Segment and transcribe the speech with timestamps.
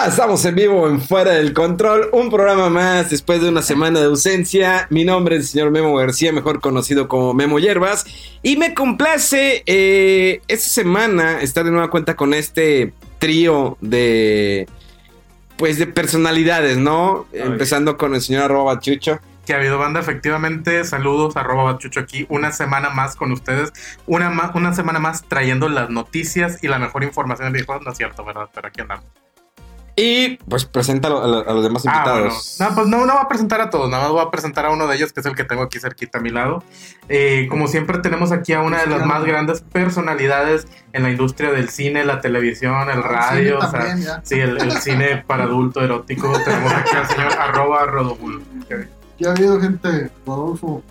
[0.00, 4.00] Ya estamos en vivo en Fuera del Control, un programa más después de una semana
[4.00, 4.86] de ausencia.
[4.88, 8.06] Mi nombre es el señor Memo García, mejor conocido como Memo Hierbas,
[8.42, 14.70] y me complace eh, esta semana estar de nueva cuenta con este trío de
[15.58, 17.26] pues de personalidades, ¿no?
[17.34, 19.20] Empezando con el señor arroba Bachucho.
[19.44, 23.70] que ha habido banda, efectivamente, saludos, arroba bachucho aquí, una semana más con ustedes,
[24.06, 27.98] una, una semana más trayendo las noticias y la mejor información de videojuegos, no es
[27.98, 28.48] cierto, ¿verdad?
[28.54, 29.19] Pero aquí andamos.
[30.02, 32.56] Y pues preséntalo a, lo- a los demás Ah, bueno, invitados.
[32.58, 34.70] no, pues no, no va a presentar a todos, nada más voy a presentar a
[34.70, 36.64] uno de ellos, que es el que tengo aquí cerquita a mi lado.
[37.08, 41.50] Eh, como siempre tenemos aquí a una de las más grandes personalidades en la industria
[41.50, 46.32] del cine, la televisión, el radio, o sea, sí, el, el cine para adulto erótico.
[46.44, 48.40] Tenemos aquí al señor arroba Rodobulo.
[49.18, 50.82] Ya ha habido gente, Rodolfo.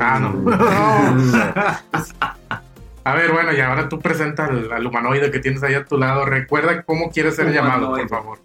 [0.00, 0.34] Ah, no.
[3.06, 5.96] A ver, bueno, y ahora tú presenta al, al humanoide que tienes ahí a tu
[5.96, 6.24] lado.
[6.24, 8.38] Recuerda cómo quieres ser llamado, por favor.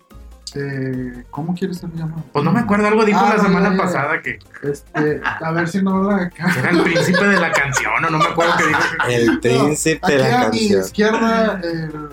[0.53, 2.23] Eh, ¿Cómo quieres ser llamado?
[2.33, 3.81] Pues no me acuerdo, algo dijo Ah, la no, semana ya, ya.
[3.83, 8.05] pasada que Este, a ver si no la que era el príncipe de la canción,
[8.05, 8.79] o no me acuerdo qué dijo.
[9.07, 10.81] que- El príncipe de la a mi canción.
[10.81, 12.09] izquierda, el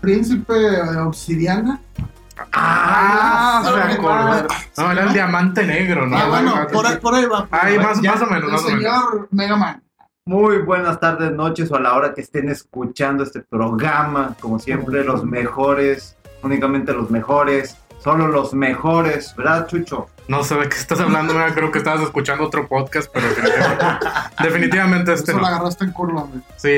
[0.00, 1.80] príncipe de obsidiana.
[2.52, 4.46] Ah, se Ah, acordó.
[4.76, 6.16] No, era el diamante negro, ¿no?
[6.18, 7.46] ah, bueno, por ahí, por ahí va.
[7.50, 8.80] Ahí más, Ya, más o menos, El más o menos.
[8.82, 9.82] señor Mega Man.
[10.28, 14.34] Muy buenas tardes, noches o a la hora que estén escuchando este programa.
[14.40, 20.08] Como siempre, los mejores, únicamente los mejores, solo los mejores, ¿verdad, Chucho?
[20.26, 24.06] No sé de qué estás hablando, creo que estabas escuchando otro podcast, pero definitivamente,
[24.42, 25.42] definitivamente este Eso no.
[25.48, 26.26] la agarraste en curva.
[26.56, 26.76] Sí,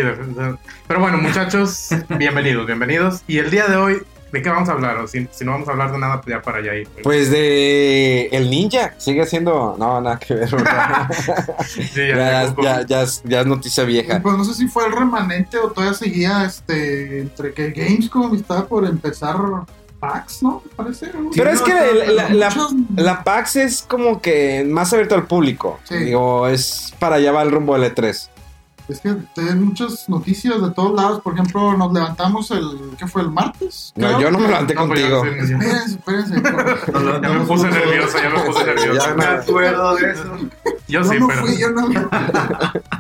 [0.87, 1.89] pero bueno, muchachos,
[2.19, 3.23] bienvenidos, bienvenidos.
[3.27, 4.97] Y el día de hoy, ¿de qué vamos a hablar?
[4.99, 6.89] O si, si no vamos a hablar de nada, pues ya para allá ir.
[7.03, 10.51] Pues de el ninja, sigue siendo, no, nada que ver.
[10.51, 11.09] ¿verdad?
[11.69, 14.21] Sí, ya, ya, ya, ya, ya es, ya es noticia vieja.
[14.23, 18.67] Pues no sé si fue el remanente o todavía seguía este entre que Gamescom estaba
[18.67, 19.37] por empezar
[20.01, 20.63] PAX, ¿no?
[20.77, 21.11] Parece.
[21.13, 21.31] ¿no?
[21.35, 21.73] Pero es que
[22.15, 25.81] la, la- Muchos- la PAX es como que más abierto al público.
[25.85, 25.97] Sí.
[25.97, 28.29] Digo, es para allá va el rumbo del E E3.
[28.89, 31.21] Es que hay muchas noticias de todos lados.
[31.21, 32.93] Por ejemplo, nos levantamos el.
[32.99, 33.93] ¿Qué fue el martes?
[33.97, 35.45] No, Creo yo no me levanté No, pues ya contigo.
[35.45, 36.43] Espérense, espérense.
[37.23, 39.07] Ya me puse nervioso, ya me puse nervioso.
[39.09, 40.37] Ya me acuerdo de eso.
[40.89, 41.41] Yo Yo sí, no pero.
[41.47, 41.89] fui, yo no.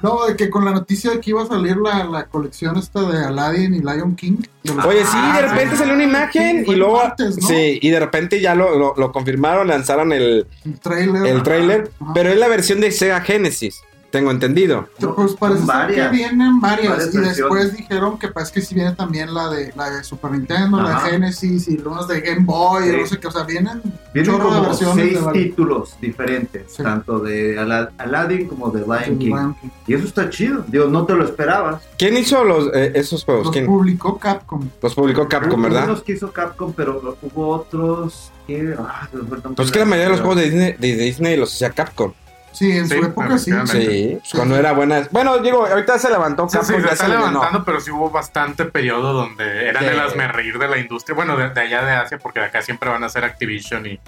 [0.02, 3.00] No, de que con la noticia de que iba a salir la, la colección esta
[3.02, 4.36] de Aladdin y Lion King.
[4.64, 6.98] los- Oye, sí, de repente salió una imagen y luego.
[6.98, 7.48] martes, ¿no?
[7.48, 11.26] Sí, y de repente ya lo, lo- lo confirmaron, lanzaron el, El trailer.
[11.26, 11.90] el trailer.
[12.14, 13.80] Pero es la versión de Sega Genesis,
[14.10, 14.88] tengo entendido.
[15.16, 16.10] Pues parece Varias.
[16.10, 16.88] que vienen varias.
[16.96, 20.30] Varias y después dijeron que parece que sí viene también la de la de Super
[20.30, 22.96] Nintendo, la de Genesis y unas de Game Boy, Sí.
[23.00, 23.26] no sé qué.
[23.26, 23.82] O sea, vienen,
[24.14, 25.44] Vienen chorro de como versiones seis de varios.
[25.44, 26.82] títulos diferentes, Sí.
[26.82, 29.52] tanto de Ala- Aladdin como de Lion King.
[29.86, 31.82] Y eso está chido, digo, no te lo esperabas.
[31.98, 33.46] ¿Quién hizo los, eh, esos juegos?
[33.46, 33.66] Los ¿Quién?
[33.66, 34.68] publicó Capcom.
[34.82, 35.84] Los publicó Capcom, ¿verdad?
[35.84, 38.74] unos que hizo Capcom, pero hubo otros que...
[38.78, 39.08] ah.
[39.54, 42.12] Pues que la mayoría de los juegos de Disney, de Disney los hacía Capcom.
[42.52, 43.52] Sí, en Sí, su época sí.
[43.66, 45.06] Sí, cuando era buena.
[45.12, 47.90] Bueno, digo, ahorita se levantó Sí, Capcom, sí, se ya está se levantando, pero sí
[47.90, 49.90] hubo bastante periodo donde eran Sí.
[49.90, 51.14] el asmerreír de la industria.
[51.14, 54.00] Bueno, de, de allá de Asia, porque de acá siempre van a ser Activision y,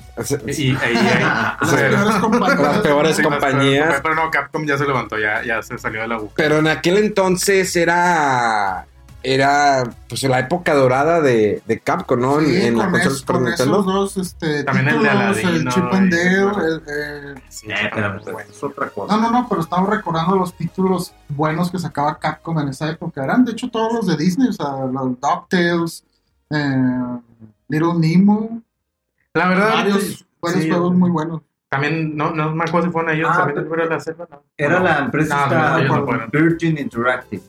[0.47, 1.59] y, y EA.
[1.61, 2.61] Las Pero- peores compañías.
[2.61, 3.83] Las peores Sí, las compañías.
[3.85, 6.35] peores, Pero no, Capcom ya se levantó, ya, ya se salió de la buca.
[6.37, 8.87] Pero en aquel entonces era.
[9.23, 12.41] Era pues la época dorada de, de Capcom, ¿no?
[12.41, 13.73] Sí, en la es- Super con Nintendo.
[13.81, 15.71] esos dos este, También el de Aladdin, el ¿no?
[15.71, 18.51] Chip and Dale, el, el- Sí, pero pues, bueno.
[18.51, 19.15] es otra cosa.
[19.17, 23.23] No, no, no, pero estamos recordando los títulos buenos que sacaba Capcom en esa época.
[23.23, 26.05] Eran, de hecho, todos los de Disney, o sea, los DuckTales,
[26.51, 27.03] eh,
[27.69, 28.63] Little Nemo,
[29.35, 31.43] La verdad, varios, varios sí, juegos muy buenos.
[31.69, 34.43] también, no, no me acuerdo si fueron ellos, Ah, también pero- fueron la selva, ¿no?
[34.57, 34.85] Era No.
[34.85, 35.47] la empresa
[35.87, 36.29] No, no.
[36.33, 37.43] Virgin Interactive.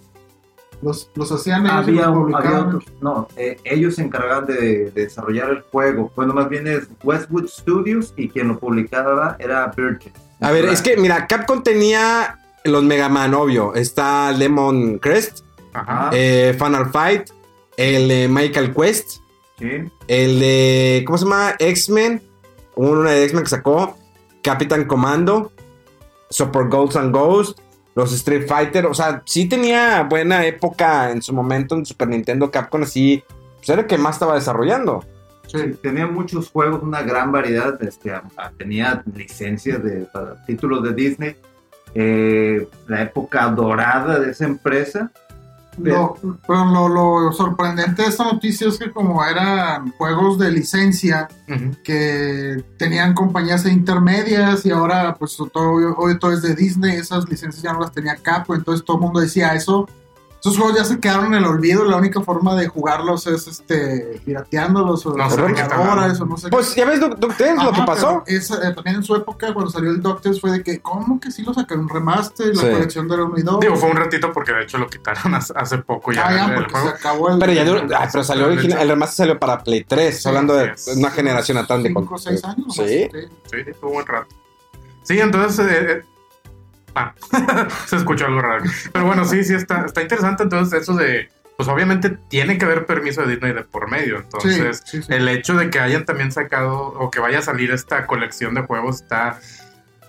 [0.82, 4.90] Los, los hacían ellos y Había, los había otros, no, eh, ellos se encargaban de,
[4.92, 6.12] de desarrollar el juego.
[6.16, 10.12] Bueno, más bien es Westwood Studios y quien lo publicaba era Virgin.
[10.40, 13.76] A ver, es que, mira, Capcom tenía los Mega Man, obvio.
[13.76, 16.10] Está Lemon Crest, Ajá.
[16.14, 17.30] eh, Final Fight,
[17.78, 19.22] el de Michael Quest,
[19.60, 19.70] Sí.
[20.08, 21.54] el de, ¿cómo se llama?
[21.60, 22.24] X-Men,
[22.76, 23.96] una de X-Men que sacó,
[24.42, 25.52] Capitán Commando,
[26.32, 27.61] Super Ghosts and Ghosts,
[27.96, 32.50] los Street Fighter, o sea, sí tenía buena época en su momento en Super Nintendo,
[32.50, 33.24] Capcom así,
[33.58, 35.04] pues era el que más estaba desarrollando.
[35.48, 37.82] Sí, tenía muchos juegos, una gran variedad.
[37.84, 38.14] Este,
[38.58, 40.08] tenía licencias de
[40.48, 41.36] títulos de Disney.
[41.94, 45.12] Eh, la época dorada de esa empresa.
[45.78, 46.16] Lo,
[46.46, 51.30] pero lo, lo sorprendente de esta noticia es que como eran juegos de licencia
[51.84, 57.64] que tenían compañías intermedias y ahora pues todo, hoy todo es de Disney, esas licencias
[57.64, 59.88] ya no las tenía Capcom, entonces todo el mundo decía eso.
[60.42, 64.20] Esos juegos ya se quedaron en el olvido, la única forma de jugarlos es este
[64.26, 66.24] pirateándolos o No sé hablando.
[66.24, 68.24] o no sé Pues ya ves, Doc- DuckTales, lo que pasó.
[68.26, 68.40] eh,
[68.74, 71.54] también en su época, cuando salió el DuckTales, fue de que, ¿cómo que sí lo
[71.54, 71.88] sacaron?
[71.88, 72.70] Remaster, la Sí.
[72.72, 73.60] colección de la 1 y 2.
[73.60, 76.56] Digo, fue un ratito porque de hecho lo quitaron hace, poco ya Ah, ya, el
[76.56, 76.88] porque juego.
[76.90, 77.38] se acabó el.
[77.40, 80.56] Pero ya duró, ah, pero salió original, el remaster salió para Play 3, Sí, hablando
[80.56, 82.74] de una generación atrás de Cinco o seis años.
[82.74, 83.08] Sí.
[83.46, 84.28] Sí, fue un buen rato.
[85.04, 85.68] Sí, entonces.
[85.68, 86.04] eh, eh,
[86.96, 87.14] ah,
[87.88, 88.64] se escuchó algo raro.
[88.92, 90.44] Pero bueno, sí, sí, está, está interesante.
[90.44, 91.30] Entonces, eso de.
[91.58, 94.18] Pues obviamente tiene que haber permiso de Disney de por medio.
[94.18, 95.14] Entonces, Sí, sí, sí.
[95.14, 98.62] el hecho de que hayan también sacado o que vaya a salir esta colección de
[98.62, 99.40] juegos está.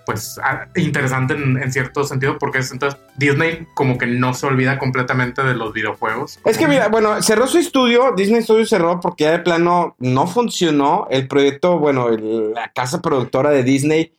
[0.05, 0.37] Pues
[0.75, 5.41] interesante en, en cierto sentido, porque es, entonces Disney como que no se olvida completamente
[5.43, 6.41] de los videojuegos.
[6.43, 10.27] Es que mira, bueno, cerró su estudio, Disney Studios cerró porque ya de plano no
[10.27, 14.11] funcionó el proyecto, bueno, el- la casa productora de Disney,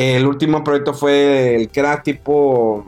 [0.00, 2.86] el último proyecto fue el que era tipo...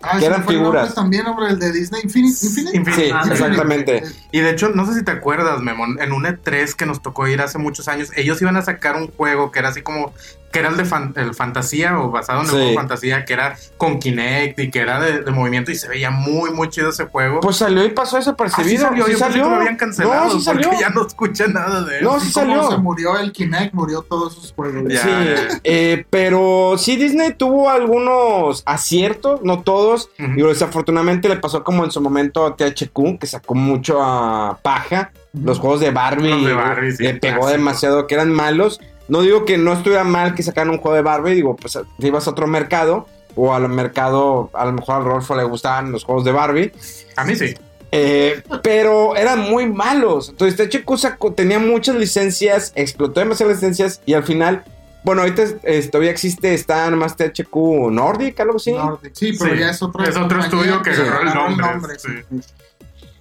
[0.00, 0.94] Ah, que eran figuras.
[0.94, 2.02] También, hombre, el de Disney.
[2.04, 2.38] Infinite.
[2.72, 2.92] Infinite.
[2.94, 4.02] Sí, Ah, exactamente.
[4.30, 7.26] Y de hecho, no sé si te acuerdas, Memón, en un E3 que nos tocó
[7.26, 10.12] ir hace muchos años, ellos iban a sacar un juego que era así como,
[10.50, 12.56] que era el de fan- el fantasía o basado en el Sí.
[12.56, 16.10] juego fantasía, que era con Kinect y que era de, de movimiento y se veía
[16.10, 17.40] muy, muy chido ese juego.
[17.40, 18.82] Pues salió y pasó Ah, sí desapercibido.
[18.88, 19.44] salió, sí yo pensé salió.
[19.44, 20.68] que lo habían cancelado No, sí salió.
[20.68, 22.04] porque ya no escucha nada de él.
[22.04, 22.70] No, sí como salió.
[22.70, 24.84] se murió el Kinect, murió todos esos juegos.
[24.88, 25.60] Ya, sí, ya.
[25.64, 30.10] eh, pero sí Disney tuvo algunos aciertos, no todos.
[30.18, 35.12] Digo, desafortunadamente le pasó como en su momento a THQ, que sacó mucho a paja.
[35.34, 37.50] Los juegos de Barbie, Los de Barbie, sí, le pegó clásico.
[37.58, 38.80] demasiado, que eran malos.
[39.08, 42.06] No digo que no estuviera mal que sacaran un juego de Barbie, digo, pues te
[42.06, 46.04] ibas a otro mercado, o al mercado, a lo mejor al Rolfo le gustaban los
[46.04, 46.72] juegos de Barbie.
[47.16, 47.54] A mí sí.
[47.90, 50.28] Eh, pero eran muy malos.
[50.28, 54.62] Entonces, THQ sacó- tenía muchas licencias, explotó demasiadas licencias y al final,
[55.04, 58.72] bueno, ahorita eh, todavía existe, está nomás THQ Nordic, algo así.
[58.72, 59.12] Nordic.
[59.14, 59.60] Sí, pero Sí.
[59.60, 60.04] ya es otro.
[60.04, 62.08] Es otro estudio que agarró el nombre, sí.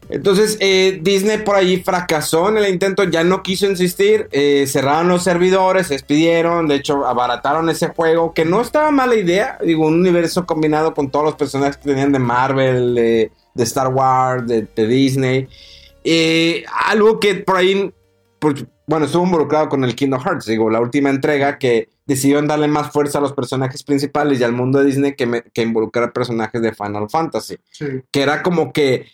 [0.09, 5.07] Entonces, eh, Disney por ahí fracasó en el intento, ya no quiso insistir, eh, cerraron
[5.09, 9.85] los servidores, se despidieron, de hecho, abarataron ese juego, que no estaba mala idea, digo,
[9.87, 14.47] un universo combinado con todos los personajes que tenían de Marvel, de, de Star Wars,
[14.47, 15.47] de, de Disney.
[16.03, 17.91] Eh, algo que por ahí,
[18.87, 22.91] bueno, estuvo involucrado con el Kingdom Hearts, digo, la última entrega que decidieron darle más
[22.93, 26.61] fuerza a los personajes principales y al mundo de Disney que, me- que involucrar personajes
[26.61, 27.85] de Final Fantasy Sí.
[28.09, 29.07] que era como que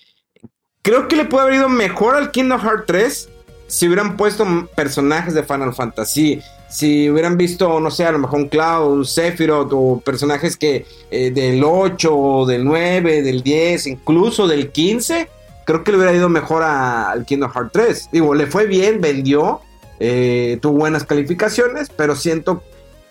[0.83, 3.29] creo que le puede haber ido mejor al Kingdom Hearts 3
[3.67, 4.45] si hubieran puesto
[4.75, 6.41] personajes de Final Fantasy.
[6.69, 10.85] Si hubieran visto, no sé, a lo mejor un Cloud, un Sephiroth o personajes que
[11.11, 15.27] eh, del 8, o del 9, del 10, incluso del 15,
[15.65, 18.09] creo que le hubiera ido mejor a- al Kingdom Hearts 3.
[18.11, 19.61] Digo, le fue bien, vendió,
[19.99, 22.63] eh, tuvo buenas calificaciones, pero siento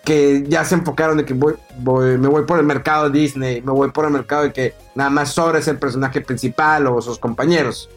[0.03, 3.61] que ya se enfocaron de que voy, voy- me voy por el mercado de Disney,
[3.61, 7.01] me voy por el mercado de que nada más Sora es el personaje principal o
[7.01, 7.89] sus compañeros.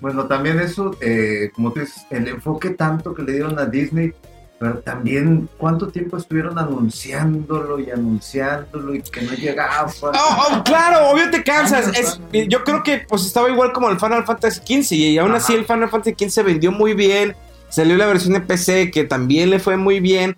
[0.00, 4.12] Bueno, también eso, eh, como tú dices, el enfoque tanto que le dieron a Disney,
[4.58, 9.90] pero también cuánto tiempo estuvieron anunciándolo y anunciándolo y que no llegaba.
[10.02, 11.88] Oh, oh, claro, obvio te cansas.
[11.96, 15.54] Es- yo creo que pues estaba igual como el Final Fantasy XV y aún así
[15.54, 17.34] el Final Fantasy XV se vendió muy bien.
[17.70, 20.34] Salió la versión de PC que también le fue muy bien.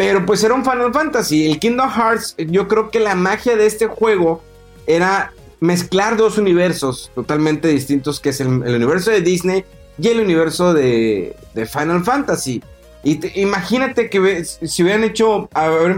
[0.00, 1.44] Pero pues era un Final Fantasy.
[1.44, 4.42] El Kingdom Hearts, yo creo que la magia de este juego
[4.86, 9.62] era mezclar dos universos totalmente distintos, que es el, universo de Disney
[9.98, 12.62] y el universo de, de Final Fantasy.
[13.02, 15.50] Y te- imagínate que si hubieran hecho,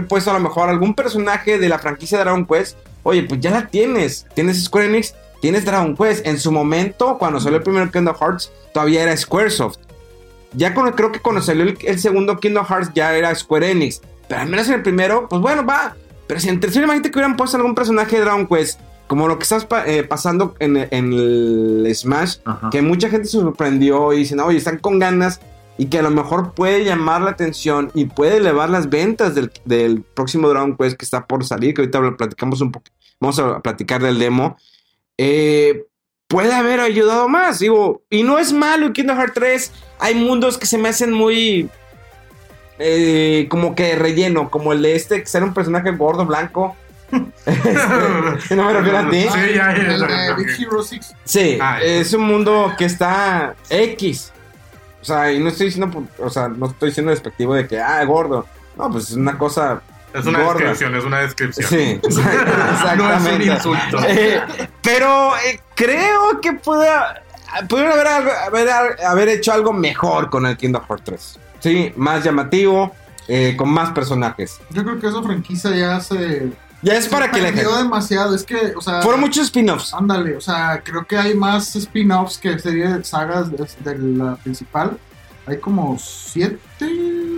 [0.09, 3.51] puesto a lo mejor algún personaje de la franquicia de Dragon Quest, oye, pues ya
[3.51, 4.25] la tienes.
[4.33, 6.27] Tienes Square Enix, tienes Dragon Quest.
[6.27, 9.79] En su momento, cuando salió el primer Kingdom Hearts, todavía era Squaresoft.
[10.55, 14.01] Ya con, creo que cuando salió el, el segundo Kingdom Hearts ya era Square Enix.
[14.27, 15.95] Pero al menos en el primero, pues bueno, va.
[16.27, 19.27] Pero si en el tercero, imagínate que hubieran puesto algún personaje de Dragon Quest, como
[19.27, 22.69] lo que estás pa- eh, pasando en, en el Smash, Ajá.
[22.71, 25.41] que mucha gente se sorprendió y dicen, oye, están con ganas
[25.77, 29.51] y que a lo mejor puede llamar la atención y puede elevar las ventas del,
[29.65, 32.85] del próximo Dragon Quest que está por salir, que ahorita lo platicamos un poco,
[33.19, 34.55] vamos a platicar del demo.
[35.17, 35.83] Eh,
[36.27, 37.59] puede haber ayudado más.
[37.59, 39.71] Digo, y no es malo en Kingdom Hearts 3.
[39.99, 41.69] Hay mundos que se me hacen muy.
[42.79, 46.75] eh, como que relleno, como el de este, que era un personaje gordo, blanco.
[47.45, 49.21] Este, no me refiero a ti.
[49.21, 50.37] Sí, ya, ya, El ya, de ok.
[50.39, 51.15] Big Hero 6.
[51.25, 54.31] Sí, Ah, es un mundo que está X.
[55.01, 58.03] O sea, y no estoy diciendo, o sea, no estoy diciendo despectivo de que, ah,
[58.05, 58.47] gordo.
[58.75, 59.81] No, pues es una cosa.
[60.13, 60.53] Es una gorda.
[60.59, 61.69] descripción, es una descripción.
[61.69, 63.45] Sí, exact- No es un exactamente.
[63.45, 63.97] insulto.
[64.07, 64.41] Eh,
[64.81, 67.21] pero eh, creo que pueda,
[67.67, 68.69] pudieron haber, haber,
[69.05, 71.39] haber hecho algo mejor con el Kingdom Hearts 3.
[71.59, 72.93] Sí, más llamativo,
[73.27, 74.59] eh, con más personajes.
[74.71, 76.51] Yo creo que esa franquicia ya se.
[76.81, 78.35] Ya es para se que le demasiado.
[78.35, 79.01] Es que, o sea.
[79.01, 79.93] Fueron muchos spin-offs.
[79.93, 84.35] Ándale, o sea, creo que hay más spin-offs que serie de sagas de, de la
[84.35, 84.97] principal.
[85.45, 86.85] Hay como siete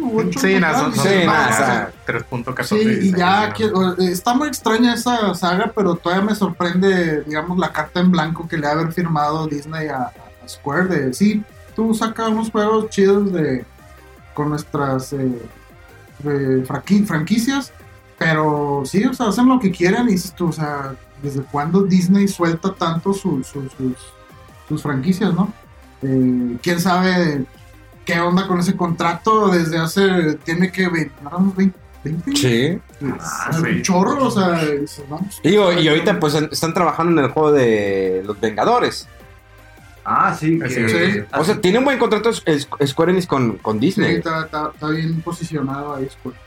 [0.01, 0.39] u ocho.
[0.39, 2.63] Sí, son, Sí, son o sea, 3.14.
[2.63, 7.71] Sí, y ya que- está muy extraña esa saga, pero todavía me sorprende, digamos, la
[7.73, 11.43] carta en blanco que le ha haber firmado Disney a, a Square de sí,
[11.75, 13.65] tú saca unos juegos chidos de
[14.35, 15.41] con nuestras eh,
[16.19, 17.73] de franqui- franquicias,
[18.19, 20.93] pero sí, o sea, hacen lo que quieran y dices tú, o sea,
[21.23, 23.95] ¿desde cuándo Disney suelta tanto su- su- sus,
[24.69, 25.51] sus franquicias, no?
[26.03, 27.45] Eh, ¿Quién sabe
[28.05, 29.49] qué onda con ese contrato?
[29.49, 31.53] Desde hace, tiene que, ve- ¿no?
[31.55, 32.79] 20, 20 Sí.
[33.19, 33.61] Ah, es sí.
[33.63, 34.61] un chorro, o sea,
[35.09, 39.07] no, pues, Digo, y ahorita pues están trabajando en el juego de los Vengadores.
[40.05, 40.59] Ah, sí.
[41.33, 44.15] O sea, tiene un buen contrato Square Enix con, con sí, Disney.
[44.17, 46.07] está, está- está bien posicionado ahí.
[46.09, 46.37] Square.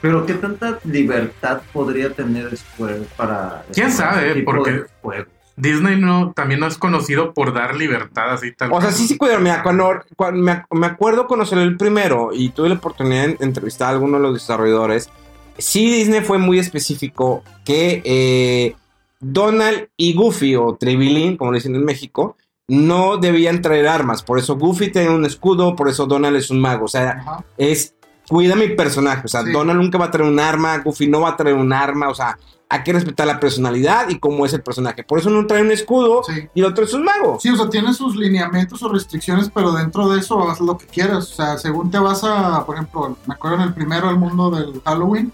[0.00, 3.64] Pero qué tanta libertad podría tener Square para...
[3.72, 4.42] ¿Quién sabe?
[4.42, 5.26] Porque- de juegos?
[5.58, 9.18] Disney no, también no es conocido por dar libertad así tal O sea, sí, sí,
[9.18, 9.40] cuidado.
[9.40, 13.88] Mira, cuando, cuando me, me acuerdo salió el primero y tuve la oportunidad de entrevistar
[13.88, 15.10] a alguno de los desarrolladores,
[15.58, 18.76] sí Disney fue muy específico que eh,
[19.20, 22.36] Donald y Goofy, o Trevilin, como le dicen en México,
[22.68, 24.22] no debían traer armas.
[24.22, 26.84] Por eso Goofy tiene un escudo, por eso Donald es un mago.
[26.84, 27.44] O sea, Ajá.
[27.56, 27.94] es
[28.28, 29.22] cuida mi personaje.
[29.24, 29.52] O sea, Sí.
[29.52, 32.08] Donald nunca va a traer un arma, Goofy no va a traer un arma.
[32.08, 32.38] O sea,
[32.70, 35.02] hay que respetar la personalidad y cómo es el personaje.
[35.02, 36.48] Por eso no trae un escudo Sí.
[36.54, 37.38] y el otro es un mago.
[37.40, 40.86] Sí, o sea, tiene sus lineamientos o restricciones, pero dentro de eso haz lo que
[40.86, 41.32] quieras.
[41.32, 44.50] O sea, según te vas a, por ejemplo, me acuerdo en el primero al mundo
[44.50, 45.32] del Halloween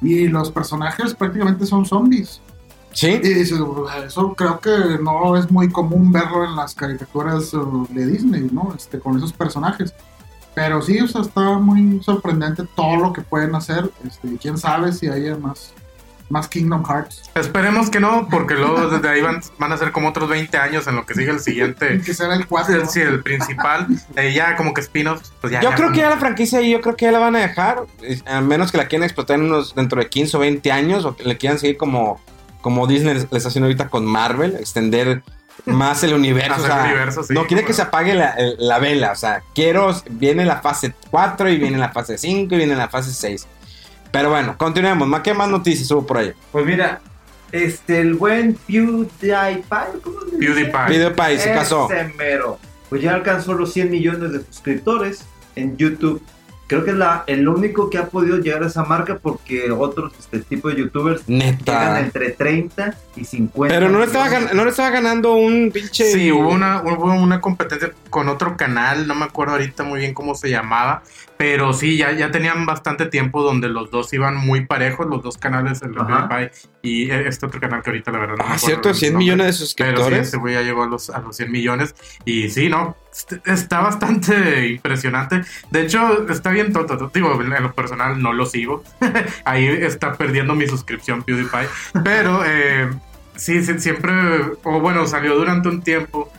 [0.00, 2.40] y los personajes prácticamente son zombies.
[2.92, 3.08] Sí.
[3.08, 4.70] Y dices, "Pues, eso creo que
[5.02, 8.72] no es muy común verlo en las caricaturas uh, de Disney, ¿no?
[8.76, 9.92] Este, con esos personajes.
[10.58, 13.92] Pero sí, o sea, está muy sorprendente todo lo que pueden hacer.
[14.04, 15.72] Este, quién sabe si haya más,
[16.30, 17.30] más Kingdom Hearts.
[17.36, 20.88] Esperemos que no, porque luego desde ahí van, van a ser como otros 20 años
[20.88, 22.00] en lo que sigue el siguiente.
[22.04, 22.86] Que será el 4.
[22.86, 23.86] Sí, el principal.
[24.16, 25.60] Eh, ya como que spin-offs, pues ya.
[25.60, 27.38] Yo ya creo que ya la franquicia ahí, yo creo que ya la van a
[27.38, 30.72] dejar, eh, a menos que la quieran explotar en unos, dentro de 15 o 20
[30.72, 32.20] años, o que le quieran seguir como,
[32.62, 35.22] como Disney les, les está haciendo ahorita con Marvel, extender
[35.66, 36.54] más el universo.
[36.54, 39.16] Hacer o sea, universo, sí, no quiere que se apague la, el- la vela, o
[39.16, 43.12] sea, quiero, viene la fase 4 y viene la fase 5 y viene la fase
[43.12, 43.46] 6.
[44.10, 46.32] Pero bueno, continuemos, ¿más qué más noticias hubo por ahí?
[46.52, 47.00] Pues mira,
[47.52, 50.38] este, el buen PewDiePie, ¿cómo se dice?
[50.38, 50.86] PewDiePie.
[50.86, 51.88] PewDiePie se casó.
[52.16, 52.58] Mero.
[52.88, 55.24] Pues ya alcanzó los 100 millones de suscriptores
[55.56, 56.22] en YouTube.
[56.68, 60.12] Creo que es la, el único que ha podido llegar a esa marca porque otros
[60.20, 62.00] este tipo de youtubers llegan Neta.
[62.00, 63.74] entre 30 y 50.
[63.74, 66.12] Pero no le, estaba gan- no le estaba ganando un pinche...
[66.12, 70.12] Sí, hubo una, hubo una competencia con otro canal, no me acuerdo ahorita muy bien
[70.14, 71.02] cómo se llamaba,
[71.38, 75.38] pero sí, ya, ya tenían bastante tiempo donde los dos iban muy parejos, los dos
[75.38, 76.50] canales, el de
[76.82, 79.12] y este otro canal que ahorita la verdad no me Ah, acuerdo cierto, el 100
[79.12, 79.24] nombre.
[79.24, 80.20] millones de Pero sí, suscriptores.
[80.26, 81.94] este güey ya llegó a los, a los 100 millones.
[82.24, 82.96] Y sí, ¿no?
[83.12, 85.42] Est- Está bastante impresionante.
[85.70, 87.10] De hecho, está bien tonto.
[87.14, 88.82] Digo, en lo personal no lo sigo.
[89.44, 91.68] Ahí está perdiendo mi suscripción PewDiePie.
[92.04, 92.90] Pero eh,
[93.36, 94.12] sí, sí, siempre,
[94.64, 96.32] o bueno, salió durante un tiempo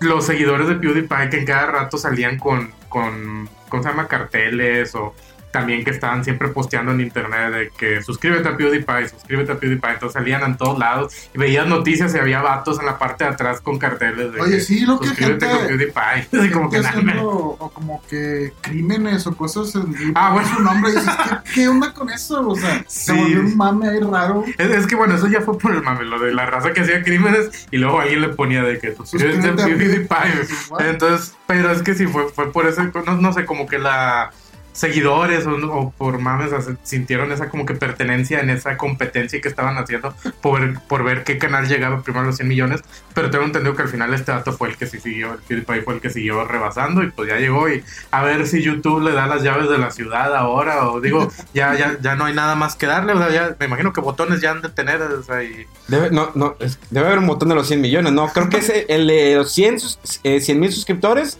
[0.00, 4.06] los seguidores de PewDiePie que en cada rato salían con, con ¿cómo se llama?
[4.06, 5.14] Carteles o
[5.52, 9.90] también que estaban siempre posteando en internet de que suscríbete a PewDiePie, suscríbete a PewDiePie.
[9.92, 13.30] Entonces salían en todos lados y veías noticias y había vatos en la parte de
[13.30, 16.50] atrás con carteles de Oye, sí, lo que suscríbete gente- con PewDiePie.
[16.52, 20.48] Como que haciendo, o como que crímenes o cosas en Ah, bueno.
[20.56, 21.10] su nombre y dices,
[21.44, 22.46] ¿qué, qué onda con eso?
[22.48, 23.18] O sea, se Sí.
[23.18, 24.44] volvió un mame ahí raro.
[24.58, 26.80] Es, es que bueno, eso ya fue por el mame, lo de la raza que
[26.80, 30.46] hacía crímenes y luego alguien le ponía de que suscríbete a PewDiePie.
[30.80, 34.30] Entonces, pero es que sí, fue, fue por eso, no, no sé, como que la,
[34.72, 39.40] seguidores o, o por mames o sea, sintieron esa como que pertenencia en esa competencia
[39.40, 42.80] que estaban haciendo por, por ver qué canal llegaba primero a los 100 millones.
[43.14, 45.82] Pero tengo entendido que al final este dato fue el que sí siguió, el PewDiePie
[45.82, 49.12] fue el que siguió rebasando y pues ya llegó y a ver si YouTube le
[49.12, 52.54] da las llaves de la ciudad ahora o digo, ya, ya, ya no hay nada
[52.54, 55.22] más que darle, o sea, ya me imagino que botones ya han de tener, o
[55.22, 56.56] sea, y Debe, no, no,
[56.90, 58.28] debe haber un botón de los 100 millones, ¿no?
[58.28, 61.38] Creo que es el de los 100 sus- eh, 100 mil suscriptores,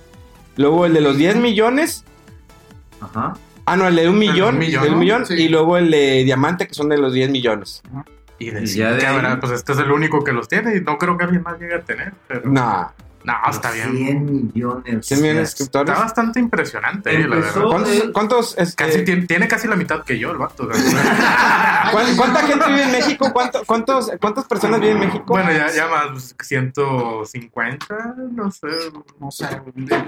[0.56, 2.04] luego el de los 10 millones,
[3.02, 3.34] Ajá.
[3.66, 4.98] ah, no, el de un de un millón, millón, del ¿no?
[4.98, 5.34] millón Sí.
[5.34, 7.82] y luego el de diamante, que son de los 10 millones.
[8.38, 10.80] Y de Y ya de que pues este es el único que los tiene y
[10.80, 12.12] no creo que alguien más llegue a tener.
[12.26, 12.50] Pero...
[12.50, 12.88] Nah,
[13.24, 13.92] No, está bien.
[13.96, 15.06] 100 millones.
[15.06, 15.90] 100 millones de suscriptores.
[15.90, 17.62] Está bastante impresionante, eh, la verdad.
[17.68, 20.68] ¿Cuántos, cuántos, este, Casi tiene, tiene casi la mitad que yo, el vato.
[20.70, 23.30] o sea, ¿cuán- ¿Cuánta gente vive en México?
[23.32, 25.24] ¿Cuánto, cuántos, ¿Cuántas personas viven en México?
[25.28, 28.66] bueno, ya, ya más, pues, 150, no sé.
[29.20, 29.46] No sé.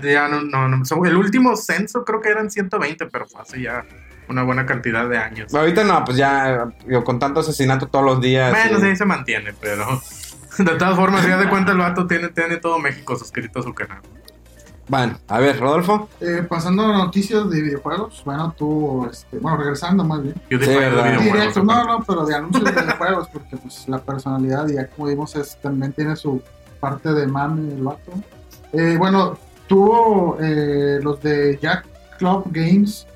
[0.02, 0.84] Ya no, no, no.
[0.84, 3.84] so- El último censo creo que eran 120, pero fue hace ya
[4.28, 5.54] una buena cantidad de años.
[5.54, 8.50] Ahorita no, pues ya, digo, con tanto asesinato todos los días.
[8.50, 10.00] Bueno, sí, se mantiene, pero
[10.58, 13.74] de todas formas, ya de cuenta el vato tiene, tiene todo México suscrito a su
[13.74, 14.00] canal.
[14.86, 16.08] Bueno, a ver, Rodolfo.
[16.20, 20.34] Eh, pasando a noticias de videojuegos, bueno, tú, este, bueno, regresando más bien.
[20.48, 23.98] PewDiePie Sí, de videojuegos, Directo, no, no, pero de anuncios de videojuegos, porque pues la
[23.98, 26.42] personalidad, ya como vimos, es, también tiene su
[26.80, 28.12] parte de mame el vato.
[28.72, 31.86] Eh, bueno, tuvo eh, los de Jack
[32.18, 33.06] Club Games,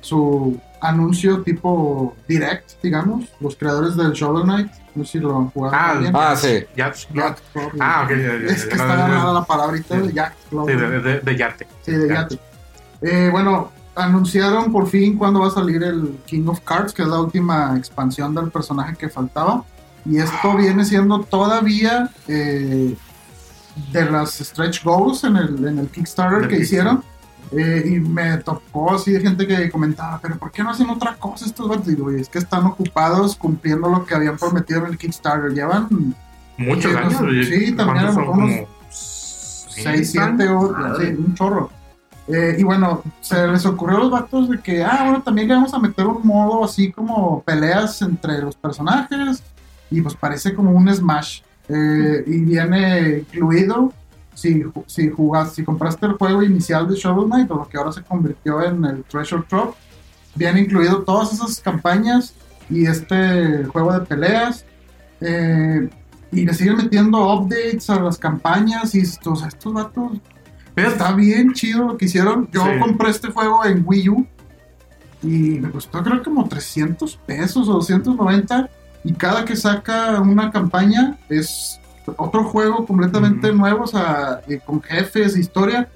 [0.00, 5.74] su anuncio tipo direct, digamos, los creadores del Shovel Knight, no sé si lo jugado
[5.76, 6.12] Ah, también.
[6.16, 6.64] Ah, sí.
[6.76, 8.10] Ya, Jack Club Ah, ok.
[8.10, 10.12] Es que está ganada la palabrita de.
[10.12, 11.66] Jack Club Sí, de, de, de yate.
[11.82, 12.38] Sí, de yate.
[13.02, 17.08] Eh, bueno, anunciaron por fin cuándo va a salir el King of Cards, que es
[17.08, 19.62] la última expansión del personaje que faltaba.
[20.04, 22.94] Y esto viene siendo todavía eh,
[23.92, 26.62] de las stretch goals en el, en el Kickstarter que Kickstarter.
[26.62, 27.04] hicieron.
[27.52, 31.14] Eh, y me tocó así de gente que comentaba, pero ¿por qué no hacen otra
[31.14, 31.86] cosa estos vatos?
[31.86, 35.52] Digo, "Oye, es que están ocupados cumpliendo lo que habían prometido en el Kickstarter.
[35.52, 36.14] Llevan
[36.58, 37.14] Muchos años.
[37.46, 38.26] sí, también ¿cuántos son?
[38.26, 38.46] Como
[38.90, 40.70] 6, 7, años?
[40.72, 41.06] Madre.
[41.06, 41.70] sí, un chorro.
[42.28, 45.54] Eh, y bueno, se les ocurrió a los vatos de que, ah, bueno, también le
[45.54, 49.42] vamos a meter un modo así como peleas entre los personajes.
[49.90, 51.42] Y pues parece como un Smash.
[51.68, 53.92] Eh, y viene incluido,
[54.36, 57.90] si, si jugas, si compraste el juego inicial de Shovel Knight, o lo que ahora
[57.90, 59.72] se convirtió en el Treasure Trove,
[60.34, 62.34] viene incluido todas esas campañas
[62.68, 64.64] y este juego de peleas.
[65.22, 65.88] Eh,
[66.30, 70.12] y le siguen metiendo updates a las campañas y estos, estos vatos
[70.74, 72.50] Está bien chido lo que hicieron.
[72.52, 72.78] Yo Sí.
[72.78, 74.26] compré este juego en Wii U
[75.22, 78.68] y me costó creo como 300 pesos o 290
[79.02, 81.80] y cada que saca una campaña es
[82.16, 83.58] otro juego completamente Ujú.
[83.58, 85.88] nuevo, o sea, eh, con jefes, historia.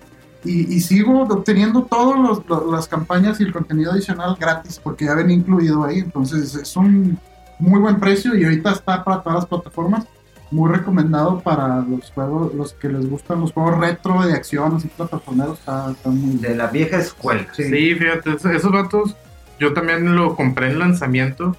[0.42, 5.31] Y, y sigo obteniendo todas las campañas y el contenido adicional gratis porque ya ven
[5.31, 5.99] incluido ahí.
[5.99, 7.18] Entonces es un
[7.59, 10.07] muy buen precio y ahorita está para todas las plataformas
[10.51, 14.88] muy recomendado para los juegos, los que les gustan los juegos retro de acción, así
[14.88, 17.46] plataformeros, está, está muy De la vieja escuela.
[17.53, 19.14] Sí, fíjate, es- esos vatos,
[19.61, 21.55] yo también lo compré en lanzamiento.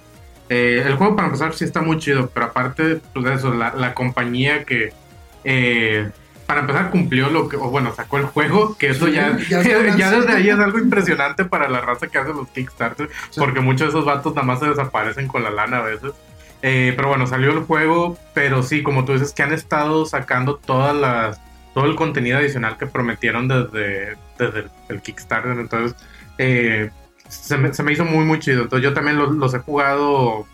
[0.53, 3.73] Eh, el juego, para empezar, sí está muy chido, pero aparte, pues de eso, la,
[3.73, 4.91] la compañía que,
[5.45, 6.09] eh,
[6.45, 9.59] para empezar, cumplió lo que, o bueno, sacó el juego, que eso Sí, ya, ya
[10.11, 13.39] desde ahí es algo impresionante para la raza que hace los Kickstarter, Sí.
[13.39, 16.11] porque muchos de esos vatos nada más se desaparecen con la lana a veces.
[16.63, 20.57] Eh, pero bueno, salió el juego, pero sí, como tú dices, que han estado sacando
[20.57, 21.39] todas las
[21.73, 25.57] todo el contenido adicional que prometieron desde, desde el, el Kickstarter.
[25.57, 25.95] Entonces,
[26.37, 26.91] eh,
[27.31, 28.63] se, me, se me hizo muy, muy chido.
[28.63, 30.45] Entonces, yo también los, los he jugado.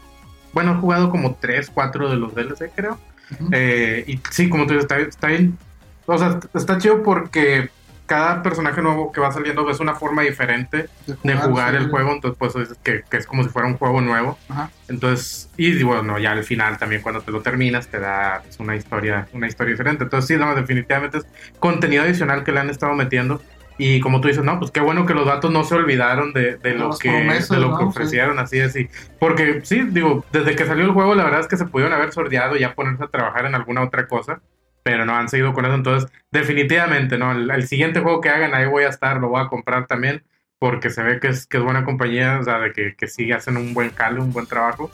[0.53, 2.99] Bueno, he jugado como 3, 4 de los DLC, creo.
[3.31, 3.49] Ujú.
[3.51, 5.57] Eh, y sí, como tú dices, está, está bien.
[6.05, 7.69] O sea, está chido porque
[8.05, 11.77] cada personaje nuevo que va saliendo es una forma diferente de jugar sí.
[11.77, 12.13] el juego.
[12.13, 14.37] Entonces, pues es que, que es como si fuera un juego nuevo.
[14.47, 14.71] Ajá.
[14.87, 18.75] Entonces, y bueno, ya al final también cuando te lo terminas te da pues, una
[18.75, 20.05] historia, una historia diferente.
[20.05, 21.25] Entonces, sí, no, definitivamente es
[21.59, 23.41] contenido adicional que le han estado metiendo.
[23.77, 26.57] Y como tú dices, no, pues qué bueno que los datos no se olvidaron de,
[26.57, 27.89] de lo que, promesas, de lo que ¿no?
[27.89, 28.75] ofrecieron, así es.
[28.75, 31.93] Y, porque sí, digo, desde que salió el juego, la verdad es que se pudieron
[31.93, 34.41] haber sordeado y ya ponerse a trabajar en alguna otra cosa.
[34.83, 35.75] Pero no han seguido con eso.
[35.75, 37.31] Entonces, definitivamente, ¿no?
[37.33, 40.23] El, el siguiente juego que hagan, ahí voy a estar, lo voy a comprar también.
[40.59, 43.31] Porque se ve que es, que es buena compañía, o sea, de que, que sí
[43.31, 44.89] hacen un buen cale, un buen trabajo.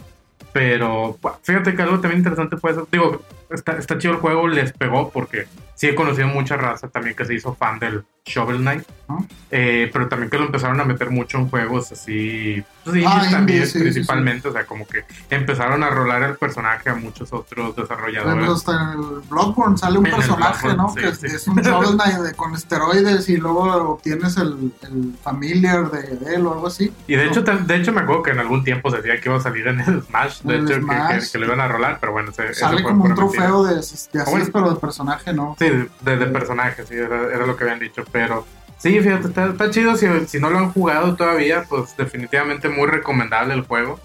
[0.52, 4.48] Pero pu- fíjate que algo también interesante puede ser, digo, está, está chido el juego,
[4.48, 8.59] les pegó porque sí he conocido mucha raza también que se hizo fan del Shovel
[8.59, 9.27] Knight, ¿no?
[9.51, 13.39] eh, pero también que lo empezaron a meter mucho en juegos así, pues, Ah, también
[13.41, 17.33] indies, sí, sí, principalmente, o sea, como que empezaron a rolar el personaje a muchos
[17.33, 18.49] otros desarrolladores.
[18.49, 20.93] hasta en el Bloodborne sale un En personaje, ¿no?
[20.95, 26.15] que es un Shovel Knight de- con esteroides y luego obtienes el, el familiar de,
[26.17, 26.93] de él o algo así.
[27.07, 29.38] Y de hecho, de hecho me acuerdo que en algún tiempo se decía que iba
[29.38, 31.25] a salir en el Smash, de el hecho, que- Smash.
[31.25, 33.79] Que, que lo iban a rolar, pero bueno, ese Sale como un trofeo de, de
[33.81, 34.45] así, bueno.
[34.53, 35.55] pero de personaje, ¿no?
[35.59, 35.69] Sí,
[36.01, 38.45] de, de personaje, sí, era, era lo que habían dicho, pero
[38.78, 42.88] sí, fíjate, está, está chido, si, si no lo han jugado todavía, pues definitivamente muy
[42.88, 43.99] recomendable el juego,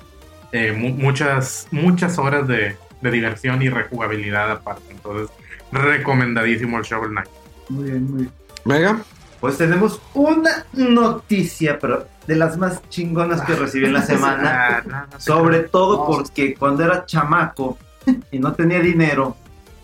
[0.50, 5.28] Eh, mu- muchas, muchas horas de, de diversión y rejugabilidad aparte, entonces
[5.70, 7.28] recomendadísimo el Shovel Knight.
[7.68, 8.32] Muy bien, muy bien.
[8.64, 8.98] Mega.
[9.40, 14.82] Pues tenemos una noticia, pero de las más chingonas que recibí en la semana.
[14.90, 17.78] Ah, Sobre todo porque cuando era chamaco
[18.32, 19.36] y no tenía dinero,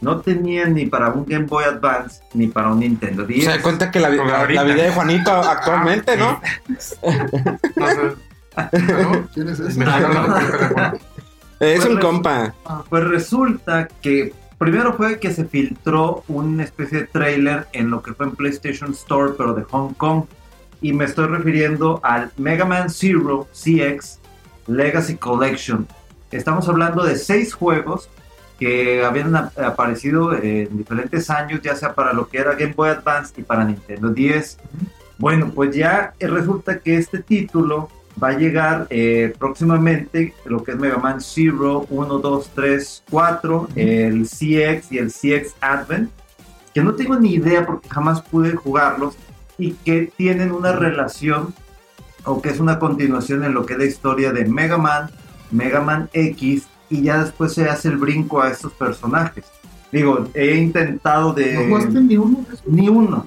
[0.05, 3.47] no tenía ni para un Game Boy Advance ni para un Nintendo Se 10.
[3.47, 6.17] da cuenta que la, vida de Juanito actualmente, Ah,
[6.67, 6.77] ¿no?
[6.79, 6.95] sí.
[7.77, 7.97] No sé.
[9.03, 9.29] ¿No?
[9.35, 9.85] ¿Quién es ese?
[11.61, 12.55] Es un Pues, compa.
[12.91, 18.13] Pues resulta que primero fue que se filtró una especie de trailer en lo que
[18.13, 20.25] fue en PlayStation Store, pero de Hong Kong.
[20.83, 24.19] Y me estoy refiriendo al Mega Man Zero CX
[24.67, 25.87] Legacy Collection.
[26.31, 28.11] Estamos hablando de seis juegos
[28.59, 32.91] que habían ap- aparecido en diferentes años, ya sea para lo que era Game Boy
[32.91, 34.59] Advance y para Nintendo 10.
[35.19, 37.89] Bueno, pues ya eh, resulta que este título
[38.23, 43.69] va a llegar eh, próximamente, lo que es Mega Man Zero, 1, 2, 3, 4,
[43.77, 46.11] el CX y el CX Advent,
[46.73, 49.17] que no tengo ni idea porque jamás pude jugarlos
[49.59, 51.55] y que tienen una relación
[52.25, 55.11] o que es una continuación en lo que es la historia de Mega Man,
[55.51, 59.45] Mega Man X y ya después se hace el brinco a estos personajes.
[59.91, 61.55] Digo, he intentado de...
[61.55, 62.45] ¿No jugaste ni uno?
[62.67, 63.27] Ni uno,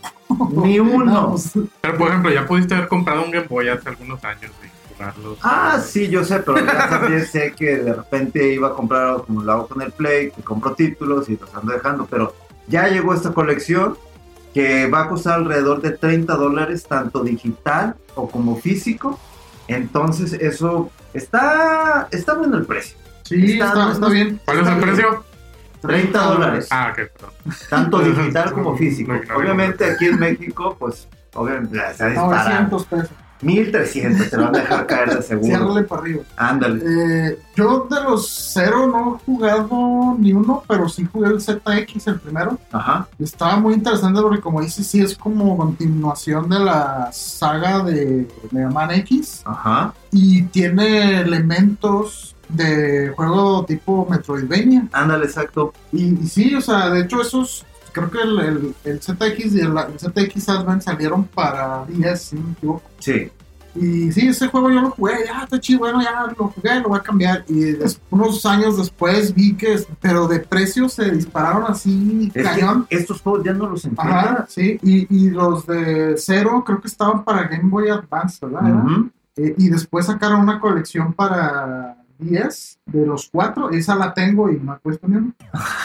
[0.64, 1.06] ni uno.
[1.06, 1.52] No, pues,
[1.82, 5.38] Pero por ejemplo, ya pudiste haber comprado un Game Boy hace algunos años y jugarlos.
[5.44, 9.44] Ah, sí, yo sé, pero ya también sé que de repente iba a comprar, como
[9.44, 12.34] lo hago con el Play, que compro títulos y los ando dejando, pero
[12.68, 13.98] ya llegó esta colección
[14.54, 19.20] que va a costar alrededor de 30 dólares, tanto digital o como físico.
[19.68, 22.98] Entonces, eso está, está bueno el precio.
[23.28, 24.40] Sí, Está- está, está bien.
[24.46, 25.24] ¿Cuál es el precio?
[25.82, 27.32] 30 dólares, Ah, ok, perdón.
[27.70, 29.14] tanto digital como físico.
[29.36, 32.30] Obviamente aquí en México, pues, obviamente se ha disparado.
[32.30, 33.10] 900 pesos.
[33.40, 35.46] 1300 te van a dejar caer de seguro.
[35.46, 36.24] Ciérrale para arriba.
[36.38, 36.82] Ándale.
[37.30, 42.08] Eh, yo de los cero no he jugado ni uno, pero sí jugué el ZX,
[42.08, 42.58] el primero.
[42.72, 43.08] Ajá.
[43.20, 48.72] Estaba muy interesante porque, como dices, sí es como continuación de la saga de Mega
[48.72, 49.44] Man X.
[49.46, 49.94] Ajá.
[50.12, 54.88] Y tiene elementos de juego tipo Metroidvania.
[54.92, 55.74] Ándale, exacto.
[55.92, 57.66] Y, y sí, o sea, de hecho, esos.
[57.94, 62.36] Creo que el, el- el ZX y el, el ZX Advent salieron para 10, si
[62.36, 62.84] no me equivoco.
[63.00, 63.32] Sí.
[63.80, 66.90] Y sí, ese juego yo lo jugué, ya está chido, bueno, ya lo jugué, lo
[66.90, 67.44] voy a cambiar.
[67.48, 72.86] Y des- unos años después vi que, pero de precio se dispararon así, Es cañón.
[72.90, 74.52] estos juegos ya no los Ajá, encuentras.
[74.52, 78.64] sí, y, y los de cero creo que estaban para Game Boy Advance, ¿verdad?
[79.36, 84.60] Eh, y después sacaron una colección para 10 de los cuatro, esa la tengo y
[84.60, 85.34] no me cuesta ni uno.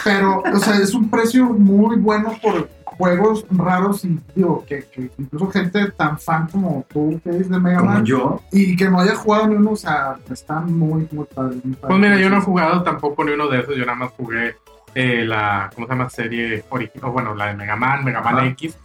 [0.03, 5.09] Pero, o sea, es un precio muy bueno por juegos raros y digo que, que
[5.17, 8.41] incluso gente tan fan como tú que es de Mega Como Man yo.
[8.51, 11.63] y que no haya jugado ni uno, o sea, están muy, muy padres.
[11.63, 14.11] muy Pues mira, yo no he jugado tampoco ni uno de esos, yo nada más
[14.11, 14.55] jugué
[14.95, 16.09] eh, la, ¿cómo se llama?
[16.09, 18.47] Serie original, bueno, la de Mega Man, Mega Man.
[18.49, 18.77] X.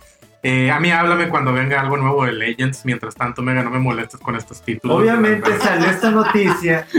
[0.50, 3.78] Eh, a mí háblame cuando venga algo nuevo de Legends, mientras tanto, Mega, no me
[3.78, 5.02] molestes con estos títulos.
[5.02, 6.86] Obviamente salió esta noticia.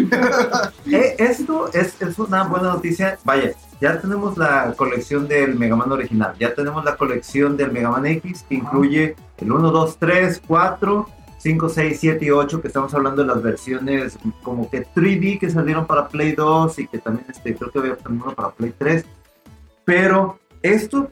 [0.91, 3.17] Eh, esto es, es una buena noticia.
[3.23, 6.33] Vaya, ya tenemos la colección del Mega Man original.
[6.39, 11.09] Ya tenemos la colección del Mega Man X que incluye el 1, 2, 3, 4,
[11.37, 12.61] 5, 6, 7 y 8.
[12.61, 16.87] Que estamos hablando de las versiones como que 3D que salieron para Play 2 y
[16.87, 19.05] que también este, creo que había también uno para Play 3.
[19.85, 21.09] Pero esto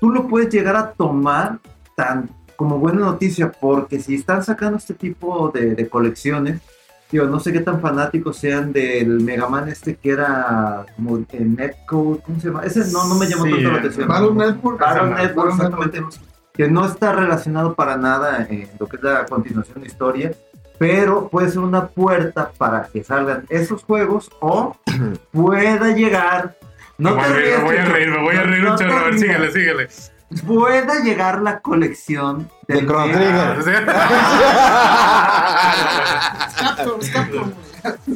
[0.00, 1.60] tú lo puedes llegar a tomar
[2.00, 6.60] tan como buena noticia porque si están sacando este tipo de, de colecciones,
[7.10, 11.56] digo, no sé qué tan fanáticos sean del Mega Man este que era como el
[11.56, 12.62] Netcode, ¿cómo se llama?
[12.64, 14.08] Ese no, no me llamó Sí, tanto la atención.
[14.08, 14.80] Battle Network.
[14.80, 16.02] Battle Network, exactamente,
[16.54, 20.32] que no está relacionado para nada en lo que es la continuación de historia,
[20.78, 24.76] pero puede ser una puerta para que salgan esos juegos o
[25.32, 26.56] pueda llegar.
[26.98, 28.64] No me voy te a reír, rías, me voy a reír, me voy a reír
[28.64, 28.98] no un chorro.
[28.98, 29.88] A ver, síguele, síguele.
[30.46, 33.86] Pueda llegar la colección De Chrono Trigger.
[36.56, 37.52] Capcom, Capcom.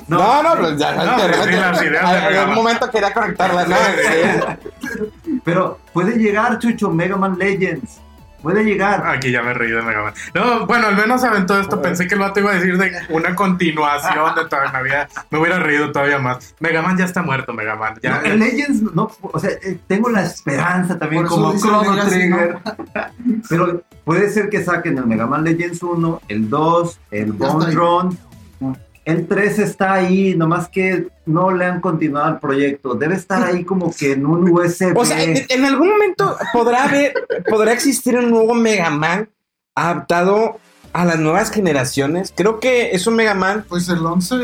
[0.09, 0.93] No, no, pues ya.
[0.93, 3.77] No, en algún momento quería conectarla, ¿no?
[3.77, 5.41] Sí.
[5.45, 8.01] Pero puede llegar, Chucho, Mega Man Legends.
[8.45, 9.07] Puede llegar.
[9.07, 10.15] Aquí ya me reí de Mega Man.
[10.35, 11.81] No, bueno, al menos aventó esto.
[11.81, 15.39] Pensé que el vato iba a decir de una continuación de toda me, había, me
[15.39, 16.55] hubiera reído todavía más.
[16.61, 17.95] Mega Man ya está muerto, Mega Man.
[18.03, 22.59] Ya, No, el Legends, no, o sea, eh, tengo la esperanza también como Chrono Trigger.
[23.49, 27.75] Pero puede ser que saquen el Mega Man Legends 1, el 2, el Bone ahí.
[29.05, 32.95] El 3 está ahí, nomás que no le han continuado el proyecto.
[32.95, 34.97] Debe estar ahí como que en un USB.
[34.97, 37.13] O sea, en, en algún momento podrá haber,
[37.49, 39.29] podrá existir un nuevo Mega Man
[39.75, 40.59] adaptado
[40.95, 42.33] a las nuevas generaciones.
[42.35, 44.35] Creo que es un Mega Man, Pues el 11.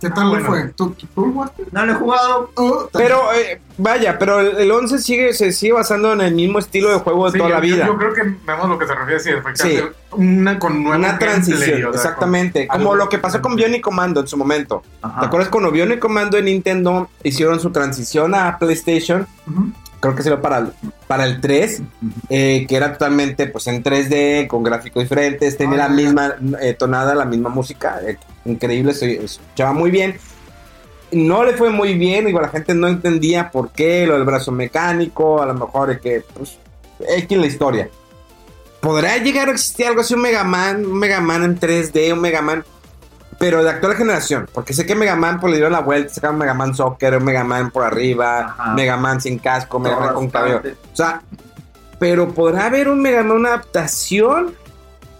[0.00, 0.46] ¿Qué tal Ah, le bueno.
[0.46, 0.62] fue?
[0.76, 1.64] ¿Tú, tú, tú jugaste?
[1.70, 2.50] no lo he jugado.
[2.56, 6.58] Oh, pero eh, vaya, pero el, el 11 sigue, se sigue basando en el mismo
[6.58, 7.86] estilo de juego de Sí, toda yo, la vida.
[7.86, 9.92] Yo, yo creo que vemos lo que se refiere, sí, efectivamente.
[9.92, 9.96] Sí.
[10.12, 12.66] Una con nuevo Una transición, o sea, exactamente.
[12.66, 14.82] con Como algo- lo que pasó con Bionic Commando en su momento.
[15.02, 15.20] Ajá.
[15.20, 19.26] ¿Te acuerdas cuando Bionic Commando en Nintendo hicieron su transición a PlayStation?
[20.00, 20.72] Creo que salió para el,
[21.06, 21.82] para el 3,
[22.30, 26.72] eh, que era totalmente pues en 3D, con gráficos diferentes, tenía Ah, la misma eh,
[26.72, 30.16] tonada, la misma música, eh, increíble, se escuchaba muy bien.
[31.12, 34.52] No le fue muy bien, igual la gente no entendía por qué, lo del brazo
[34.52, 36.58] mecánico, a lo mejor es que, pues,
[37.00, 37.90] X la historia.
[38.80, 42.20] ¿Podrá llegar a existir algo así, un Mega Man, un Mega Man en 3D, un
[42.20, 42.64] Mega Man,
[43.38, 44.48] pero de actual generación?
[44.52, 47.24] Porque sé que Mega Man pues, le dieron la vuelta, sacaron Mega Man Soccer, un
[47.24, 48.74] Mega Man por arriba, Ajá.
[48.74, 50.62] Mega Man sin casco, Mega Man Todas con cabello.
[50.92, 51.22] O sea,
[51.98, 54.54] pero ¿podrá haber un Mega Man, una adaptación?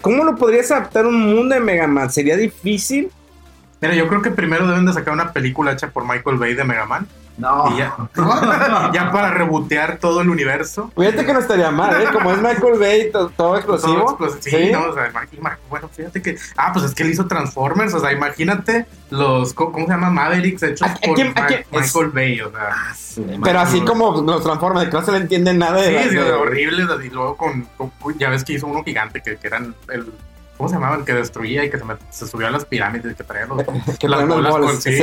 [0.00, 2.10] ¿Cómo lo podrías adaptar a un mundo de Mega Man?
[2.10, 3.10] ¿Sería difícil?
[3.80, 6.64] Mira, yo creo que primero deben de sacar una película hecha por Michael Bay de
[6.64, 7.06] Mega Man.
[7.38, 7.76] No.
[7.78, 7.96] Ya,
[8.92, 10.90] ya para rebotear todo el universo.
[10.96, 12.06] Fíjate que no estaría mal, ¿eh?
[12.12, 14.16] Como es Michael Bay, to- todo explosivo.
[14.18, 15.10] Todo explos- sí, no, o sea,
[15.70, 16.36] bueno, fíjate que.
[16.56, 19.54] Ah, pues es que él hizo Transformers, o sea, imagínate los.
[19.54, 20.10] ¿Cómo se llama?
[20.10, 21.24] Mavericks hechos ¿A- a por a
[21.70, 22.76] Michael Bay, o sea.
[23.42, 26.02] Pero así como los transforma, de que no se le entiende nada de...
[26.04, 26.86] Sí, sí, de- horrible.
[27.04, 30.12] Y luego con, con- Ya ves que hizo uno gigante que, que eran el.
[30.60, 30.96] ¿Cómo se llamaba?
[30.96, 33.46] El que destruía y que se, met- se subió a las pirámides y que traía
[33.46, 33.62] los.
[33.98, 34.72] que las bolas bolas.
[34.72, 34.94] con sí.
[34.94, 35.02] Sí,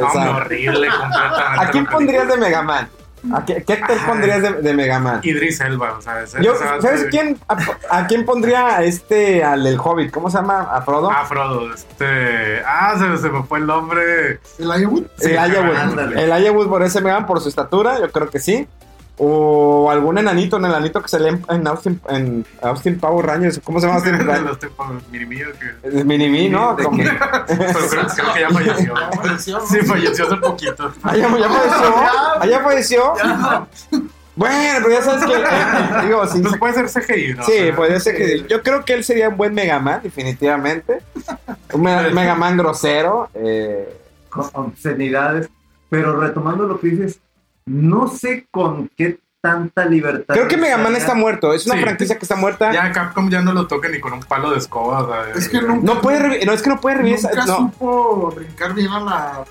[0.00, 1.60] no, o sea, horrible, completamente.
[1.60, 2.36] ¿A quién pondrías de.
[2.38, 2.88] Mega Man?
[3.34, 5.20] ¿A qué, qué actor pondrías de, de Mega Man?
[5.22, 7.38] Idris Elba, o sea, ese, Yo, ese ¿Sabes de- quién?
[7.48, 7.56] A,
[7.98, 10.10] a quién pondría a este, al del Hobbit?
[10.10, 10.68] ¿Cómo se llama?
[10.70, 11.10] ¿A Frodo?
[11.10, 12.62] Ah, Frodo, este.
[12.66, 14.40] Ah, se, se me fue el nombre.
[14.58, 15.00] ¿El Iowa?
[15.18, 15.76] sí, el Ayawood.
[15.76, 16.22] ándale.
[16.24, 18.66] El Ayawood por ese Mega Man, por su estatura, yo creo que sí.
[19.16, 23.60] O algún enanito, un enanito que se lee en Austin, en Austin Power Rangers.
[23.62, 24.14] ¿Cómo se llama Austin.
[25.82, 26.76] Es Mini-Me, ¿no?
[26.76, 26.98] Como-
[27.46, 27.56] Pero
[27.90, 28.94] creo, creo que ya falleció.
[29.22, 29.66] Falleció, ¿no?
[29.66, 30.92] Sí, falleció hace poquito.
[31.04, 31.94] Ah, ya, ya falleció.
[32.40, 33.14] Ah, ya falleció.
[34.36, 35.32] Bueno, pero ya sabes que.
[35.32, 37.44] eh, digo, sí, Entonces puede ser CGI, ¿no?
[37.44, 38.44] Sí, podría ser que.
[38.48, 40.98] Yo creo que él sería un buen Mega Man, definitivamente.
[41.72, 43.28] Un Me- Mega Man grosero.
[43.34, 43.96] eh,
[44.28, 45.48] con obscenidades.
[45.88, 47.20] Pero retomando lo que dices,
[47.66, 50.34] no sé con qué tanta libertad.
[50.34, 51.52] creo que Mega Man está muerto.
[51.52, 51.82] Es una Sí.
[51.82, 52.72] franquicia que está muerta.
[52.72, 55.02] Ya Capcom ya no lo toca ni con un palo de escoba.
[55.02, 57.44] O sea, Es que nunca- No puede no es que no puede revivir esa- Nunca
[57.46, 57.56] no.
[57.58, 59.44] supo brincar bien a la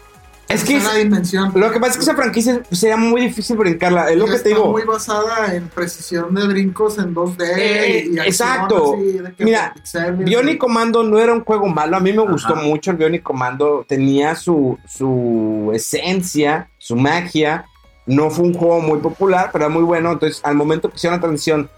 [0.49, 1.51] Es que tercera es- dimensión.
[1.53, 4.09] lo que pasa es que esa franquicia sería muy difícil brincarla.
[4.09, 4.71] Es lo que Está te digo.
[4.71, 7.45] muy basada en precisión de brincos en 2D.
[7.55, 8.95] Eh, y exacto.
[8.95, 9.75] así de que Mira.
[10.17, 11.97] Bionic Commando no era un juego malo.
[11.97, 13.85] A mí me gustó mucho el Bionic Commando.
[13.87, 17.65] Tenía su, su esencia, su magia.
[18.05, 20.11] No fue un juego muy popular, pero era muy bueno.
[20.11, 21.69] Entonces, al momento que hicieron la transición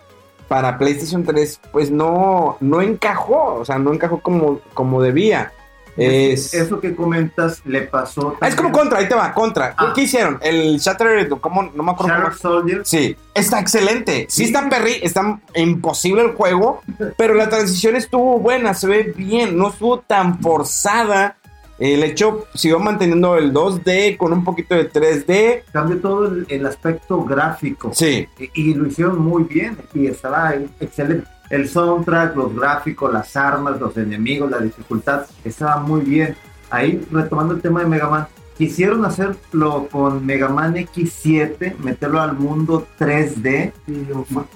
[0.48, 3.56] para PlayStation 3, pues no, no encajó.
[3.56, 5.52] O sea, no encajó como, como debía.
[5.98, 8.36] Es, Eso que comentas le pasó.
[8.42, 9.74] Ah, es como contra, ahí te va, contra.
[9.78, 9.94] Ah.
[9.96, 10.38] ¿Qué hicieron?
[10.42, 11.72] El Shattered, ¿cómo?
[11.74, 12.26] No me acuerdo cómo.
[12.28, 12.82] Shattered Soldier.
[12.84, 14.26] Sí, está excelente.
[14.30, 14.44] Sí, Sí.
[14.46, 16.82] está perri, está imposible el juego,
[17.18, 21.38] pero la transición estuvo buena, se ve bien, no estuvo tan forzada.
[21.78, 25.64] El hecho siguió manteniendo el 2D con un poquito de 3D.
[25.72, 27.92] Cambió todo el, el aspecto gráfico.
[27.94, 29.78] Sí, Y, y lo hicieron muy bien.
[29.94, 31.28] Y estaba excelente.
[31.50, 36.36] El soundtrack, los gráficos, las armas, los enemigos, la dificultad, estaba muy bien.
[36.72, 42.34] Ahí, retomando el tema de Mega Man, quisieron hacerlo con Mega Man X7, meterlo al
[42.34, 43.72] mundo 3D.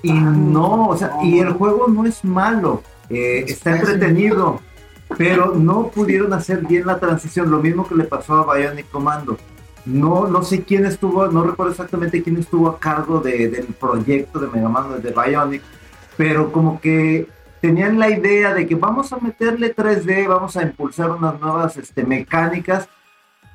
[0.02, 4.62] Y no, o sea, y el juego no es malo, eh, Es está entretenido,
[5.18, 9.38] pero no pudieron hacer bien la transición, lo mismo que le pasó a Bionic Commando.
[9.86, 14.40] No, no sé quién estuvo, no recuerdo exactamente quién estuvo a cargo de- del proyecto
[14.40, 15.62] de Mega Man de Bionic,
[16.18, 17.28] pero como que
[17.62, 22.04] tenían la idea de que vamos a meterle 3D, vamos a impulsar unas nuevas este,
[22.04, 22.88] mecánicas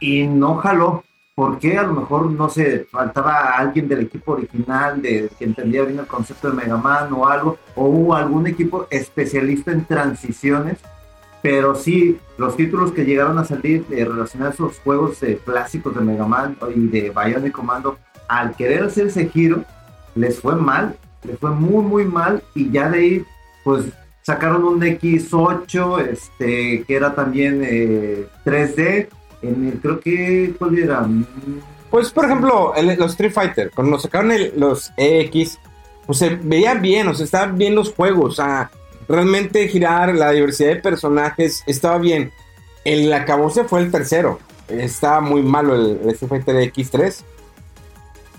[0.00, 1.04] y no jaló.
[1.34, 5.82] ¿Por qué a lo mejor, no sé, faltaba alguien del equipo original de, que entendía
[5.82, 7.58] bien el concepto de Mega Man o algo?
[7.74, 10.78] ¿O hubo algún equipo especialista en transiciones?
[11.44, 15.94] Pero sí, los títulos que llegaron a salir eh, relacionados a los juegos eh, clásicos
[15.94, 19.62] de Mega Man y de Bionic Commando, al querer hacer ese giro,
[20.14, 22.42] les fue mal, les fue muy, muy mal.
[22.54, 23.24] Y ya de ahí,
[23.62, 23.84] pues
[24.22, 29.08] sacaron un X8, este, que era también eh, 3D
[29.42, 30.54] en el, creo que,
[31.90, 35.58] Pues, por ejemplo, el- los Street Fighter, cuando sacaron el- los EX,
[36.06, 38.70] pues se veían bien, o sea, estaban bien los juegos, o sea,
[39.08, 42.32] realmente girar la diversidad de personajes estaba bien.
[42.84, 44.38] El acabose fue el tercero,
[44.68, 47.22] estaba muy malo el, el Street Fighter X3.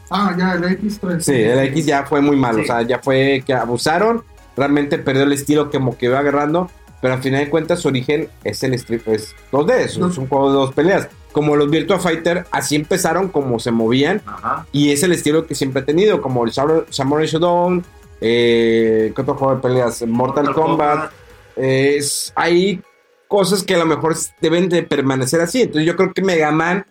[0.09, 1.19] Ah, ya, el X3.
[1.19, 2.63] Sí, el X ya fue muy malo, Sí.
[2.63, 4.23] o sea, ya fue que abusaron,
[4.55, 6.69] realmente perdió el estilo como que iba agarrando,
[7.01, 10.27] pero al final de cuentas su origen es el Street, es 2D, es, es un
[10.27, 11.07] juego de dos peleas.
[11.31, 14.65] Como los Virtua Fighter, así empezaron como se movían, Ajá.
[14.71, 17.83] y es el estilo que siempre he tenido, como el Samurai Shodown,
[18.21, 20.05] eh, ¿qué otro juego de peleas?
[20.07, 21.11] Mortal, Kombat.
[21.55, 22.81] eh, es, hay
[23.27, 25.61] cosas que a lo mejor deben de permanecer así.
[25.63, 26.85] Entonces yo creo que Mega Man,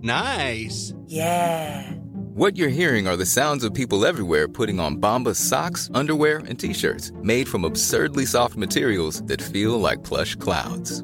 [0.00, 0.94] Nice.
[1.06, 1.82] Yeah.
[2.34, 6.58] What you're hearing are the sounds of people everywhere putting on Bombas socks, underwear, and
[6.58, 11.02] t-shirts made from absurdly soft materials that feel like plush clouds.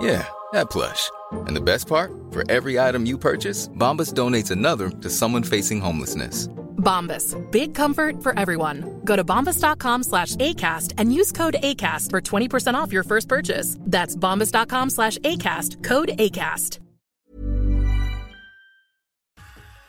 [0.00, 1.10] Yeah, that plush.
[1.46, 2.10] And the best part?
[2.30, 6.48] For every item you purchase, Bombas donates another to someone facing homelessness.
[6.78, 7.34] Bombas.
[7.50, 9.00] Big comfort for everyone.
[9.04, 13.76] Go to bombas.com slash ACAST and use code ACAST for 20% off your first purchase.
[13.80, 15.82] That's bombas.com slash ACAST.
[15.82, 16.78] Code ACAST.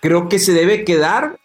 [0.06, 1.40] creo que se debe quedar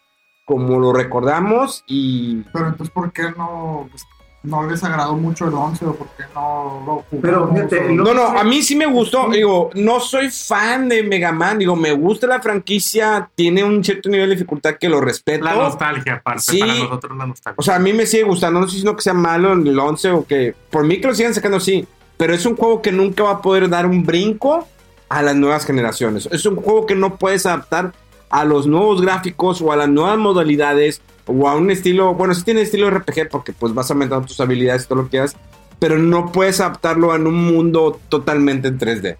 [0.45, 4.03] como lo recordamos y Pero entonces, ¿por qué no, pues,
[4.43, 7.21] no les agradó mucho el 11 o por qué no lo jugamos?
[7.21, 9.29] Pero, fíjate, No, no, a mí sí me gustó.
[9.29, 11.59] Digo, no soy fan de Mega Man.
[11.59, 13.29] Digo, me gusta la franquicia.
[13.35, 15.45] Tiene un cierto nivel de dificultad que lo respeto.
[15.45, 16.59] La nostalgia, aparte, Sí.
[16.59, 17.55] para nosotros la nostalgia.
[17.57, 18.59] O sea, a mí me sigue gustando.
[18.59, 20.55] No sé si no que sea malo en el 11 o que.
[20.69, 21.87] Por mí que lo sigan sacando así.
[22.17, 24.67] Pero es un juego que nunca va a poder dar un brinco
[25.09, 26.27] a las nuevas generaciones.
[26.31, 27.93] Es un juego que no puedes adaptar
[28.31, 32.13] a los nuevos gráficos o a las nuevas modalidades o a un estilo.
[32.15, 35.11] Bueno, sí tiene estilo RPG porque pues vas aumentando tus habilidades y todo lo que
[35.11, 35.35] quieras.
[35.79, 39.17] Pero no puedes adaptarlo en un mundo totalmente en 3D.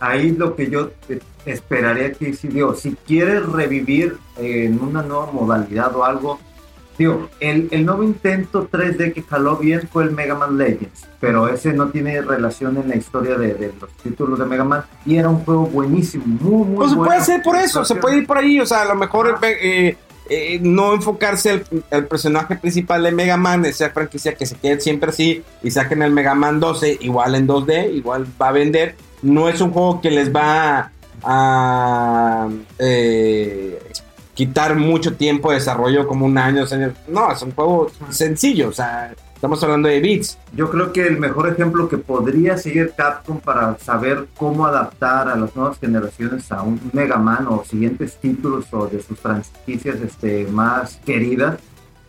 [0.00, 0.90] ahí lo que yo
[1.46, 6.38] esperaría que si digo, si quieres revivir en una nueva modalidad o algo,
[7.40, 11.72] el, el nuevo intento 3D que jaló bien fue el Mega Man Legends, pero ese
[11.72, 15.28] no tiene relación en la historia de, de los títulos de Mega Man y era
[15.28, 17.08] un juego buenísimo, muy, muy Pues se bueno.
[17.08, 18.60] puede hacer por eso, se puede ir por ahí.
[18.60, 19.96] O sea, a lo mejor eh,
[20.28, 24.80] eh, no enfocarse al al personaje principal de Mega Man, esa franquicia que se quede
[24.80, 28.94] siempre así y saquen el Mega Man 12 igual en 2D, igual va a vender.
[29.22, 30.90] No es un juego que les va
[31.22, 33.78] a eh,
[34.34, 36.92] quitar mucho tiempo de desarrollo, como un año, dos años.
[37.08, 38.68] No, es un juego sencillo.
[38.68, 40.38] O sea, estamos hablando de bits.
[40.54, 45.36] Yo creo que el mejor ejemplo que podría seguir Capcom para saber cómo adaptar a
[45.36, 50.46] las nuevas generaciones a un Mega Man o siguientes títulos o de sus franquicias este,
[50.46, 51.58] más queridas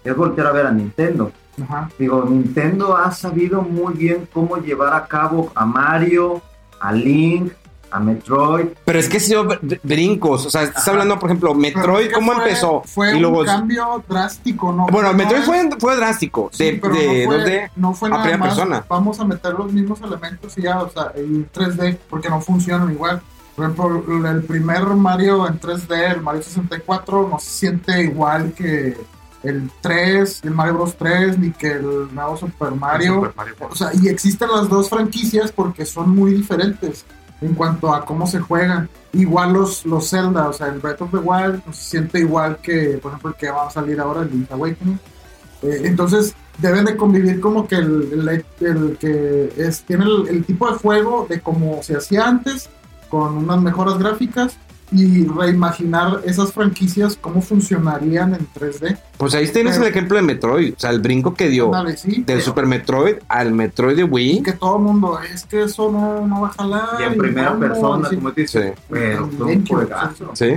[0.04, 1.32] es voltear a ver a Nintendo.
[1.62, 1.90] Ajá.
[2.00, 6.42] Digo, Nintendo ha sabido muy bien cómo llevar a cabo a Mario,
[6.80, 7.54] a Link,
[7.94, 8.66] a Metroid.
[8.86, 10.46] Pero es que ha sido br- brincos.
[10.46, 10.92] O sea, estás Ajá.
[10.92, 12.82] hablando, por ejemplo, Metroid, ¿cómo fue- empezó?
[12.86, 13.46] Fue y un luego.
[13.46, 14.88] cambio drástico, ¿no?
[14.88, 16.50] Bueno, No Metroid es- fue, fue drástico.
[16.52, 17.72] Sí, de pero de no fue, 2D.
[17.76, 18.86] no fue a nada primera más, persona.
[18.90, 22.92] Vamos a meter los mismos elementos y ya, o sea, en 3D, porque no funcionan
[22.92, 23.22] igual.
[23.56, 28.98] Por ejemplo, el primer Mario en 3D, el Mario 64, no se siente igual que
[29.44, 33.16] el 3, el Mario Bros 3, ni que el nuevo Super Mario.
[33.16, 33.56] Super Mario.
[33.70, 37.06] O sea, y existen las dos franquicias porque son muy diferentes
[37.42, 38.90] en cuanto a cómo se juegan.
[39.14, 42.58] Igual los, los Zelda, o sea, el Breath of the Wild no se siente igual
[42.58, 45.00] que, por ejemplo, el que va a salir ahora, el Link's Awakening.
[45.62, 48.46] Eh, entonces, deben de convivir como que el,
[49.00, 52.70] que es, tiene el, el tipo de juego de como se hacía antes,
[53.10, 54.58] con unas mejoras gráficas,
[54.94, 58.98] y reimaginar esas franquicias, cómo funcionarían en 3D.
[59.18, 60.74] Pues ahí tienes Pero- el ejemplo de Metroid.
[60.76, 64.04] O sea, el brinco que dio Ándale, sí, del pero- Super Metroid al Metroid de
[64.04, 64.44] Wii.
[64.44, 66.88] que todo el mundo, es que eso no, no va a jalar.
[67.00, 68.16] Y en primera cómo", persona, sí.
[68.16, 68.82] como dices, Sí.
[68.90, 70.32] pero fue un juegazo.
[70.34, 70.50] Sí.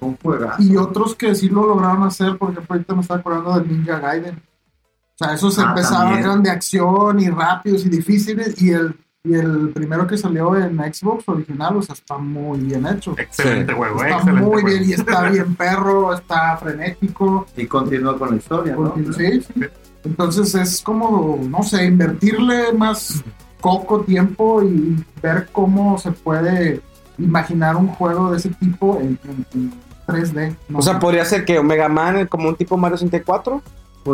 [0.00, 0.62] Un juegazo.
[0.62, 3.98] Y otros que sí lo lograron hacer, por ejemplo, ahorita me estaba acordando del Ninja
[4.00, 4.36] Gaiden.
[4.36, 8.60] O sea, esos Ah, empezaron, eran de acción y rápidos y difíciles.
[8.62, 8.94] Y el,
[9.28, 13.14] y el primero que salió en Xbox original, o sea, está muy bien hecho.
[13.18, 13.78] Excelente Sí.
[13.78, 14.68] juego, Está excelente muy juego.
[14.68, 17.46] bien y está bien perro, está frenético.
[17.56, 18.94] Y continúa con la historia, ¿no?
[19.16, 19.60] Sí, sí.
[20.04, 23.22] Entonces es como, no sé, invertirle más
[23.60, 26.80] poco tiempo y ver cómo se puede
[27.18, 29.72] imaginar un juego de ese tipo en, en- en
[30.06, 30.56] 3D.
[30.68, 30.78] ¿no?
[30.78, 33.60] O sea, podría ser que Omega Man como un tipo Mario 64.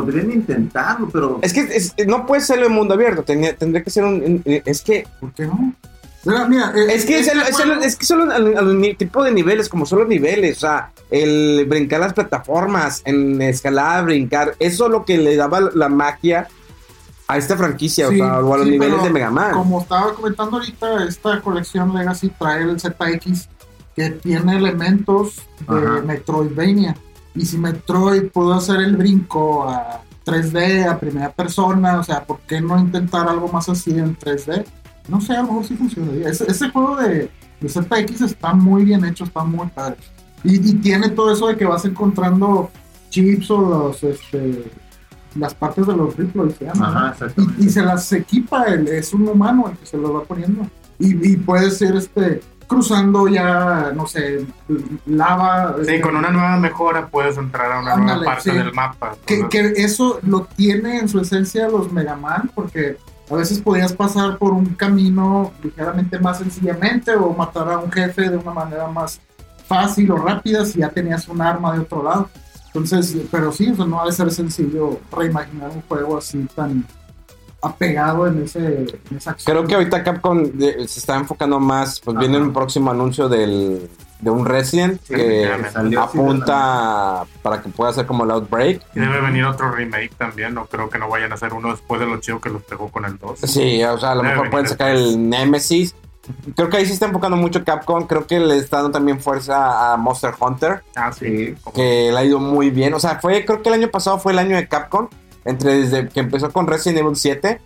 [0.01, 3.91] Podrían intentarlo, pero Es que es- no puede ser en mundo abierto, tenía- tendría que
[3.91, 4.15] ser un...
[4.15, 5.73] un- Es que ¿por qué no?
[6.25, 8.97] Mira, mira, eh, Es que, es, este el- es el- es que solo al, al
[8.97, 14.05] tipo de niveles, como son los niveles, o sea, el brincar las plataformas, en escalar,
[14.07, 16.49] brincar, eso es lo que le daba la magia
[17.29, 19.53] a esta franquicia, Sí, o sea, o a los sí, niveles de Mega Man.
[19.53, 23.49] Como estaba comentando ahorita, esta colección Legacy trae el ZX
[23.95, 25.37] que tiene elementos
[25.69, 26.03] de Ajá.
[26.07, 26.97] Metroidvania.
[27.35, 32.39] Y si Metroid pudo hacer el brinco a 3D, a primera persona, o sea, ¿por
[32.41, 34.65] qué no intentar algo más así en 3D?
[35.09, 36.29] No sé, a lo mejor sí funcionaría.
[36.29, 37.31] Ese, ese juego de,
[37.61, 39.97] de ZX está muy bien hecho, está muy padre.
[40.45, 42.71] Y, y tiene todo eso de que vas encontrando
[43.11, 44.71] chips o los, este,
[45.37, 46.69] las partes de los rifles, se
[47.37, 50.67] y, y se las equipa, el- es un humano el que se los va poniendo.
[50.99, 54.47] Y, y puedes ir este, cruzando ya, no sé,
[55.07, 55.75] lava.
[55.77, 58.57] Sí, este, con una nueva mejora puedes entrar a una Ándale, nueva parte sí.
[58.57, 59.17] del mapa.
[59.27, 62.97] Que, que eso lo tiene en su esencia los Mega Man, porque
[63.31, 68.29] a veces podías pasar por un camino ligeramente más sencillamente o matar a un jefe
[68.29, 69.21] de una manera más
[69.67, 72.29] fácil o rápida si ya tenías un arma de otro lado.
[72.67, 76.85] Entonces, pero sí, o sea, no ha de ser sencillo reimaginar un juego así tan
[77.67, 78.59] apegado en, ese,
[79.11, 79.57] en esa acción.
[79.57, 82.47] Creo que ahorita Capcom de- se está enfocando más, pues viene Ajá.
[82.47, 83.89] un próximo anuncio del,
[84.21, 88.83] de un Resident Sí, que salió apunta para que pueda ser como el Outbreak.
[88.95, 90.55] y debe venir otro remake también.
[90.55, 92.89] No creo que no vayan a hacer uno después de lo chido que los pegó
[92.89, 93.41] con el 2.
[93.41, 95.15] Sí, o sea, a lo Debe mejor pueden sacar después.
[95.15, 95.95] el Nemesis.
[96.57, 98.07] Creo que ahí se está enfocando mucho Capcom.
[98.07, 100.83] Creo que le está dando también fuerza a Monster Hunter.
[100.97, 101.49] Ah, sí.
[101.49, 102.95] Sí, que le ha ido muy bien.
[102.95, 105.09] O sea, fue, creo que el año pasado fue el año de Capcom.
[105.45, 107.61] Entre desde que empezó con Resident Evil 7.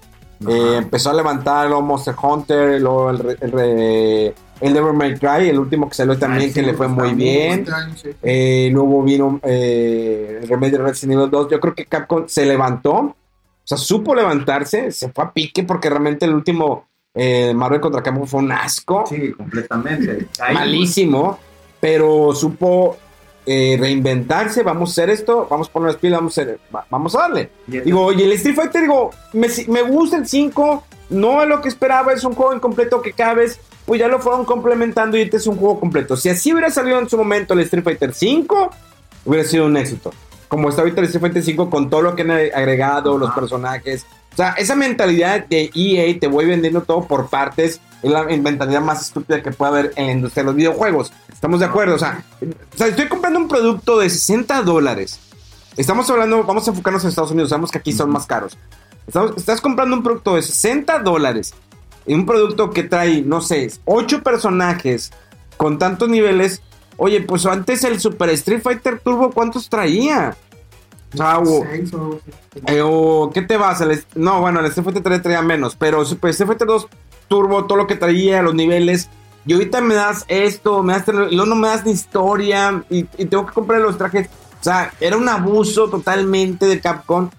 [0.49, 5.59] eh, empezó a levantar luego Monster Hunter, luego el, el, el Devil May Cry, el
[5.59, 7.65] último que salió también, sí, que le fue muy bien.
[7.97, 8.11] Sí.
[8.23, 11.49] Eh, luego vino eh, el remake de Resident Evil 2.
[11.51, 13.15] Yo creo que Capcom se levantó, o
[13.65, 18.27] sea, supo levantarse, se fue a pique porque realmente el último eh, Marvel contra Capcom
[18.27, 20.27] fue un asco Sí, completamente.
[20.53, 21.39] Malísimo,
[21.81, 22.97] pero supo
[23.49, 26.87] eh, reinventarse, vamos a hacer esto, vamos a poner las pilas, vamos a, hacer- va-
[26.91, 27.51] vamos a darle.
[27.67, 31.61] Y- Digo, y el Street Fighter, digo, me, me gusta el 5, no es lo
[31.61, 35.23] que esperaba, es un juego incompleto que cada vez, pues ya lo fueron complementando y
[35.23, 36.17] este es un juego completo.
[36.17, 38.71] Si así hubiera salido en su momento el Street Fighter 5,
[39.25, 40.13] hubiera sido un éxito.
[40.49, 44.05] Como está ahorita el Street Fighter 5 con todo lo que han agregado, los personajes.
[44.33, 48.81] O sea, esa mentalidad de EA, te voy vendiendo todo por partes, es la mentalidad
[48.81, 51.13] más estúpida que puede haber en la industria de los videojuegos.
[51.33, 55.19] Estamos de acuerdo, o sea, o sea, estoy comprando un producto de 60 dólares.
[55.77, 58.57] Estamos hablando, vamos a enfocarnos en Estados Unidos, sabemos que aquí son más caros.
[59.07, 61.55] Estamos- estás comprando un producto de 60 dólares.
[62.07, 65.13] Y un producto que trae, no sé, 8 personajes
[65.57, 66.63] con tantos niveles.
[66.97, 70.37] Oye, pues antes el Super Street Fighter Turbo, ¿cuántos traía?
[71.19, 71.23] O-
[71.65, 71.83] así.
[72.67, 73.81] eh, o, ¿qué te vas?
[73.81, 76.89] El no, bueno, el Street Fighter 3 traía menos, pero Super Street Fighter 2
[77.29, 79.09] Turbo, todo lo que traía, los niveles.
[79.47, 83.07] Y ahorita me das esto, me das, y luego no me das ni historia, y,
[83.17, 84.29] y tengo que comprar los trajes.
[84.61, 87.31] O sea, era un abuso totalmente de Capcom,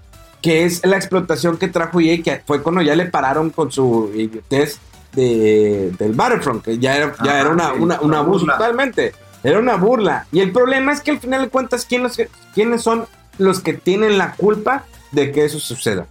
[0.41, 4.09] que es la explotación que trajo EA, que fue cuando ya le pararon con su
[4.15, 4.79] idiotez
[5.11, 8.57] de, del Battlefront, que ya era, ya era una, una- un abuso burla.
[8.57, 9.13] totalmente.
[9.43, 10.25] Era una burla.
[10.31, 12.17] Y el problema es que al final de cuentas, ¿quién los
[12.53, 13.05] ¿quiénes son
[13.37, 16.07] los que tienen la culpa de que eso suceda?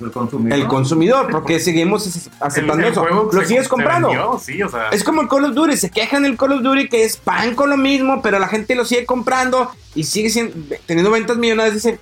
[0.00, 0.58] El consumidor.
[0.58, 3.04] El consumidor, porque seguimos aceptando El- el eso.
[3.32, 4.08] Lo sigues comprando.
[4.08, 6.62] vendió, sí, o sea, Es como el Call of Duty, se quejan del Call of
[6.62, 10.30] Duty que es pan con lo mismo, pero la gente lo sigue comprando y sigue
[10.30, 10.54] siendo-
[10.86, 11.74] teniendo ventas millonarias.
[11.74, 11.98] Dice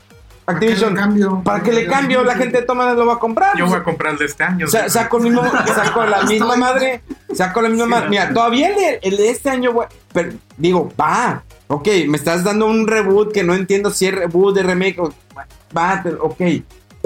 [0.48, 1.42] Activision, ¿Para qué le cambio?
[1.42, 2.22] ¿para qué le cambio?
[2.22, 3.56] La gente toma lo va a comprar.
[3.58, 4.66] yo voy a comprar el de este año.
[4.66, 5.42] O sea, saco, el mismo,
[5.74, 7.00] saco la misma madre,
[7.34, 8.08] saco la misma Sí, madre.
[8.10, 9.72] Mira, todavía el de, el de este año,
[10.12, 14.54] pero digo, va, ok, me estás dando un reboot que no entiendo si es reboot
[14.54, 15.12] de remake, o-
[15.76, 16.40] va, ok.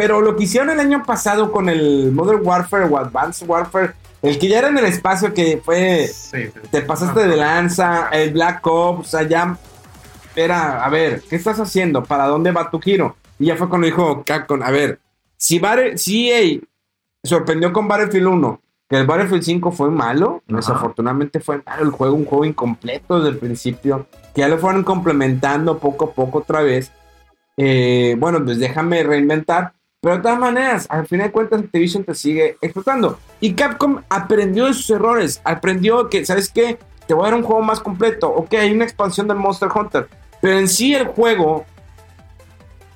[0.00, 3.92] Pero lo que hicieron el año pasado con el Modern Warfare o Advanced Warfare,
[4.22, 6.52] el que ya era en el espacio que fue, Sí, sí.
[6.70, 9.58] te pasaste de lanza, el Black Ops, o sea, ya
[10.34, 12.02] era, a ver, ¿qué estás haciendo?
[12.02, 13.14] ¿Para dónde va tu giro?
[13.38, 15.00] Y ya fue cuando dijo Capcom, a ver,
[15.36, 16.60] si, Battle- si EA
[17.22, 20.56] sorprendió con Battlefield 1, que el Battlefield 5 fue malo, Ajá.
[20.56, 24.82] desafortunadamente fue malo el juego, un juego incompleto desde el principio, que ya lo fueron
[24.82, 26.90] complementando poco a poco otra vez.
[27.58, 29.74] Eh, bueno, pues déjame reinventar.
[30.02, 33.18] Pero de todas maneras, al final de cuentas, Activision te sigue explotando.
[33.38, 35.42] Y Capcom aprendió de sus errores.
[35.44, 36.78] Aprendió que, ¿sabes qué?
[37.06, 38.30] Te voy a dar un juego más completo.
[38.30, 40.08] Ok, hay una expansión del Monster Hunter.
[40.40, 41.66] Pero en sí el juego,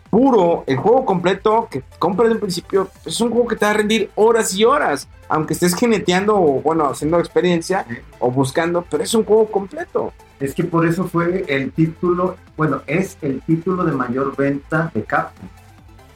[0.08, 3.72] puro, el juego completo que compras de un principio, es un juego que te va
[3.72, 7.84] a rendir horas y horas, aunque estés geneteando o, bueno, haciendo experiencia
[8.18, 10.14] o buscando, pero es un juego completo.
[10.40, 15.04] Es que por eso fue el título, bueno, es el título de mayor venta de
[15.04, 15.48] Capcom.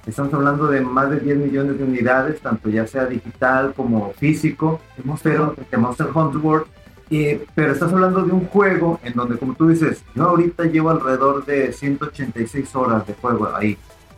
[0.08, 4.80] Estamos hablando de más de 10 millones de unidades, tanto ya sea digital como físico,
[5.22, 6.66] pero de Monster Hunter World.
[7.10, 10.88] Eh, pero estás hablando de un juego en donde, como tú dices, yo ahorita llevo
[10.90, 13.76] alrededor de 186 horas de juego ahí.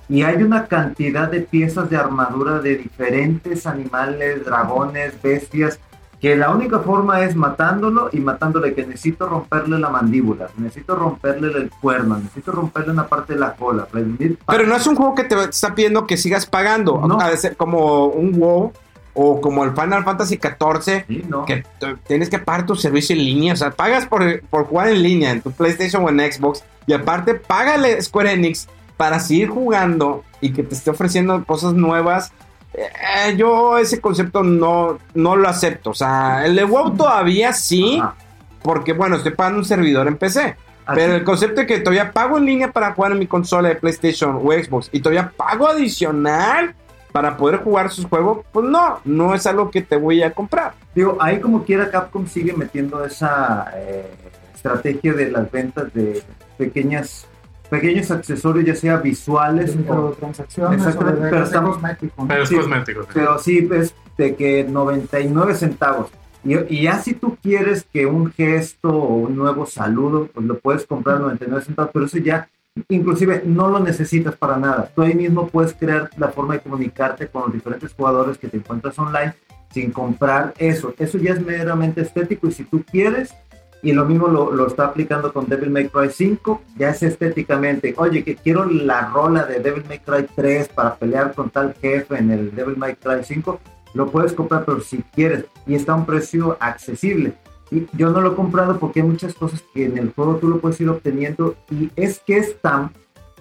[0.09, 5.81] Y hay una cantidad de piezas de armadura de diferentes animales, dragones, bestias,
[6.21, 11.49] que la única forma es matándolo y matándole que necesito romperle la mandíbula, necesito romperle
[11.57, 13.87] el cuerno, necesito romperle una parte de la cola.
[13.91, 17.19] Pero no es un juego que te está pidiendo que sigas pagando, No.
[17.21, 18.73] a veces como un WoW
[19.15, 21.45] o como el Final Fantasy XIV, Sí, no.
[21.47, 21.65] que
[22.07, 25.31] tienes que pagar tu servicio en línea, o sea, pagas por, por jugar en línea
[25.31, 30.53] en tu PlayStation o en Xbox y aparte págale Square Enix para seguir jugando y
[30.53, 32.33] que te esté ofreciendo cosas nuevas.
[32.75, 37.99] Eh, yo ese concepto no, no lo acepto, o sea, el de WoW todavía sí,
[38.01, 38.15] Ajá.
[38.63, 40.41] porque bueno, estoy pagando un servidor en PC.
[40.87, 43.69] Así- Pero el concepto de que todavía pago en línea para jugar en mi consola
[43.69, 46.75] de PlayStation o Xbox y todavía pago adicional
[47.13, 50.73] para poder jugar sus juegos, pues no, no es algo que te voy a comprar.
[50.95, 54.11] Digo, ahí como quiera Capcom sigue metiendo esa eh,
[54.55, 56.23] estrategia de las ventas de
[56.57, 57.27] pequeñas
[57.71, 62.23] pequeños accesorios, ya sea visuales o, microtransacciones o Exactamente, pero estamos- cosmético.
[62.23, 62.29] ¿no?
[62.29, 62.57] Pero es Sí.
[62.57, 63.03] cosmético.
[63.03, 63.09] sí.
[63.15, 66.11] pero sí es de que 99 centavos.
[66.45, 70.59] Y, y ya si tú quieres que un gesto o un nuevo saludo, pues lo
[70.59, 72.49] puedes comprar 99 centavos, pero eso ya
[72.89, 74.91] inclusive no lo necesitas para nada.
[74.95, 78.57] Tú ahí mismo puedes crear la forma de comunicarte con los diferentes jugadores que te
[78.57, 79.35] encuentras online
[79.73, 80.95] sin comprar eso.
[80.99, 83.35] Eso ya es meramente estético y si tú quieres,
[83.83, 87.95] y lo mismo lo, lo está aplicando con Devil May Cry 5, ya es estéticamente,
[87.97, 92.19] oye, que quiero la rola de Devil May Cry 3 para pelear con tal jefe
[92.19, 93.61] en el Devil May Cry 5,
[93.95, 97.35] lo puedes comprar, pero si quieres, y está a un precio accesible.
[97.71, 100.49] Y yo no lo he comprado porque hay muchas cosas que en el juego tú
[100.49, 102.91] lo puedes ir obteniendo y es que es tan,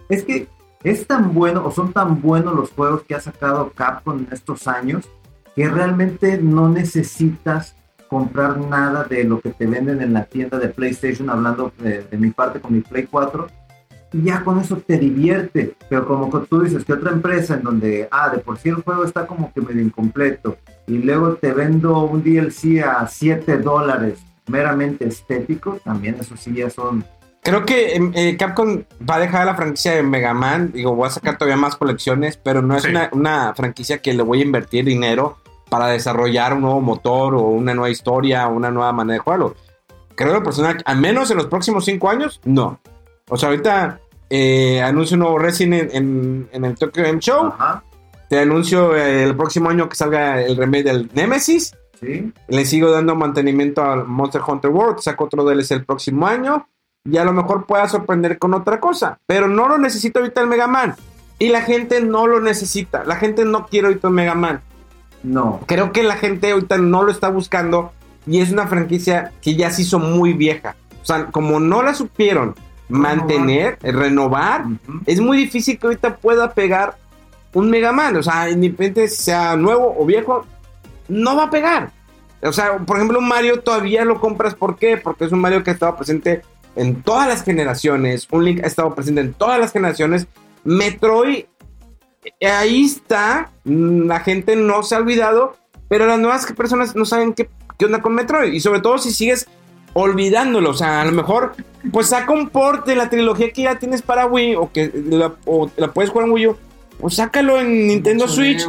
[0.08, 0.48] es que
[0.84, 4.68] es tan bueno o son tan buenos los juegos que ha sacado Capcom en estos
[4.68, 5.10] años
[5.56, 7.76] que realmente no necesitas
[8.10, 12.18] comprar nada de lo que te venden en la tienda de PlayStation, hablando de, de
[12.18, 13.48] mi parte con mi Play 4,
[14.14, 15.76] y ya con eso te divierte.
[15.88, 19.04] Pero como tú dices que otra empresa en donde, ah, de por sí el juego
[19.06, 20.58] está como que medio incompleto,
[20.88, 26.70] y luego te vendo un DLC a 7 dólares meramente estético, también eso sí ya
[26.72, 27.06] son...
[27.44, 30.72] Creo que em, eh, Capcom va a dejar la franquicia de Mega Man.
[30.74, 32.90] Digo, voy a sacar todavía más colecciones, pero no es Sí.
[32.90, 35.38] una, una franquicia que le voy a invertir dinero
[35.70, 39.56] para desarrollar un nuevo motor o una nueva historia o una nueva manera de jugarlo.
[40.16, 42.80] Creo que personal, al menos en los próximos cinco años, no.
[43.30, 44.00] O sea, ahorita
[44.30, 47.48] eh, anuncio un nuevo Resident en, en el Tokyo Game Show.
[47.48, 47.84] Ajá,
[48.30, 51.74] Te anuncio el próximo año que salga el remake del Nemesis.
[52.00, 55.00] sí, Le sigo dando mantenimiento al Monster Hunter World.
[55.00, 56.68] Saco otro DLC el próximo año.
[57.06, 59.20] Y a lo mejor pueda sorprender con otra cosa.
[59.26, 60.96] Pero no lo necesito ahorita el Mega Man.
[61.40, 63.04] Y la gente no lo necesita.
[63.06, 64.62] La gente no quiere ahorita el Mega Man.
[65.24, 65.62] No.
[65.66, 67.92] Creo que la gente ahorita no lo está buscando.
[68.28, 70.76] Y es una franquicia que ya se hizo muy vieja.
[71.02, 72.56] O sea, como no la supieron
[72.90, 74.66] mantener, renovar,
[75.06, 76.98] es muy difícil que ahorita pueda pegar
[77.54, 78.18] un Mega Man.
[78.18, 80.46] O sea, independientemente si sea nuevo o viejo,
[81.08, 81.92] no va a pegar.
[82.42, 84.56] O sea, por ejemplo, un Mario todavía lo compras.
[84.56, 84.98] ¿Por qué?
[84.98, 86.42] Porque es un Mario que ha estado presente
[86.76, 88.28] en todas las generaciones.
[88.32, 90.28] Un Link ha estado presente en todas las generaciones.
[90.64, 91.46] Metroid,
[92.42, 93.52] ahí está.
[93.64, 95.56] Mm, La gente no se ha olvidado.
[95.88, 98.54] Pero las nuevas personas no saben qué, qué onda con Metroid.
[98.54, 99.48] Y sobre todo si sigues
[99.94, 100.70] olvidándolo.
[100.70, 101.56] O sea, a lo mejor,
[101.92, 104.56] pues saca un port de la trilogía que ya tienes para Wii.
[104.56, 106.58] O que la, o la puedes jugar en Wii U.
[107.00, 108.68] Pues sácalo en Nintendo Switch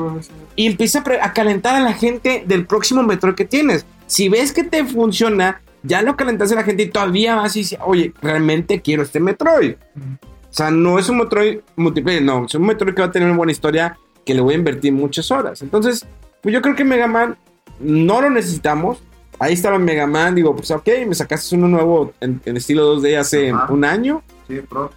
[0.55, 3.85] y empieza a calentar a la gente del próximo Metroid que tienes.
[4.07, 7.61] Si ves que te funciona, ya lo calentaste a la gente y todavía vas y
[7.61, 9.75] dices, oye, realmente quiero este Metroid.
[10.51, 13.29] O sea, no es un Metroid multiplayer, no, es un Metroid que va a tener
[13.29, 15.63] una buena historia que le voy a invertir muchas horas.
[15.63, 16.07] Entonces,
[16.43, 17.37] pues yo creo que Mega Man
[17.79, 19.03] no lo necesitamos.
[19.39, 23.17] Ahí estaba Mega Man, digo, pues ok, me sacaste uno nuevo en, en estilo 2D
[23.17, 23.73] hace Ajá.
[23.73, 24.23] un año.
[24.49, 24.91] Sí, pro.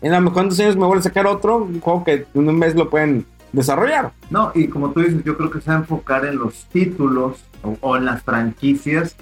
[0.00, 2.26] En a lo mejor en dos años me vuelven a sacar otro, un juego que
[2.34, 4.12] en un mes lo pueden desarrollar.
[4.30, 7.44] No, y como tú dices, yo creo que se va a enfocar en los títulos
[7.62, 9.14] o, o en las franquicias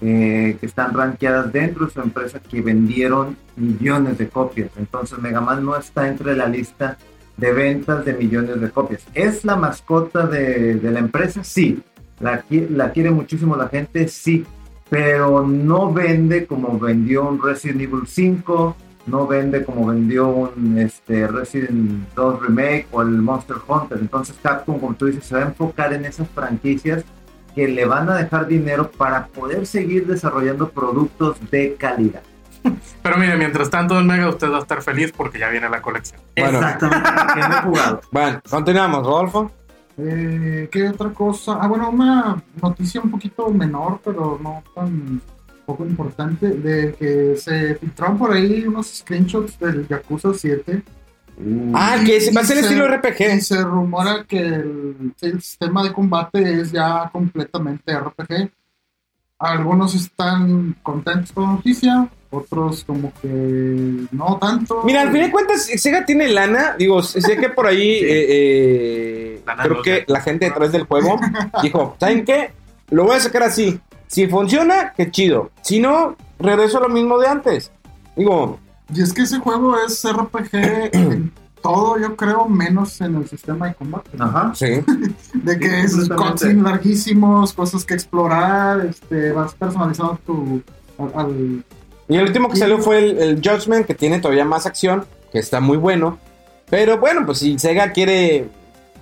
[0.00, 4.70] eh, que están rankeadas dentro de su empresa que vendieron millones de copias.
[4.76, 6.96] Entonces Mega Man no está entre la lista
[7.36, 9.02] de ventas de millones de copias.
[9.14, 11.44] ¿Es la mascota de, de la empresa?
[11.44, 11.82] Sí.
[12.18, 14.08] ¿La, ¿La quiere muchísimo la gente?
[14.08, 14.44] Sí.
[14.88, 18.76] Pero no vende como vendió un Resident Evil 5,
[19.06, 23.98] no vende como vendió un este, Resident 2 Remake o el Monster Hunter.
[24.00, 27.04] Entonces Capcom, como tú dices, se va a enfocar en esas franquicias
[27.54, 32.22] que le van a dejar dinero para poder seguir desarrollando productos de calidad.
[33.02, 35.80] Pero mire, mientras tanto en Mega usted va a estar feliz porque ya viene la
[35.80, 36.20] colección.
[36.36, 36.58] Bueno.
[36.58, 38.00] Exactamente, que no he jugado.
[38.12, 39.50] Bueno, continuamos, Rodolfo.
[39.96, 41.58] Eh, ¿Qué otra cosa?
[41.60, 45.20] Ah, bueno, una noticia un poquito menor, pero no tan
[45.66, 50.82] poco importante, de que se filtraron por ahí unos screenshots del Yakuza 7.
[51.74, 53.40] Ah, que es- va a ser Y se- estilo Y RPG.
[53.42, 58.50] se rumora que el, el sistema de combate es ya completamente RPG.
[59.38, 64.82] Algunos están contentos con la noticia, otros como que no tanto.
[64.84, 66.76] Mira, al fin de cuentas, Sega tiene lana.
[66.78, 71.18] Digo, sé que por ahí eh, eh, creo que la gente detrás del juego
[71.62, 72.52] dijo, ¿saben qué?
[72.90, 73.80] Lo voy a sacar así.
[74.08, 75.52] Si funciona, qué chido.
[75.62, 77.72] Si no, regreso a lo mismo de antes.
[78.16, 78.58] Digo,
[78.94, 80.50] Y es que ese juego es RPG
[80.92, 81.32] en
[81.62, 84.10] todo, yo creo, menos en el sistema de combate.
[84.16, 84.24] ¿no?
[84.24, 84.52] Ajá.
[84.54, 84.66] sí.
[85.34, 90.62] De que Sí, es cutscenes larguísimos, cosas que explorar, este, vas personalizando tu.
[90.98, 91.64] al- al-
[92.08, 95.38] Y el último que salió fue el, el Judgment, que tiene todavía más acción, que
[95.38, 96.18] está muy bueno.
[96.68, 98.48] Pero bueno, pues si Sega quiere,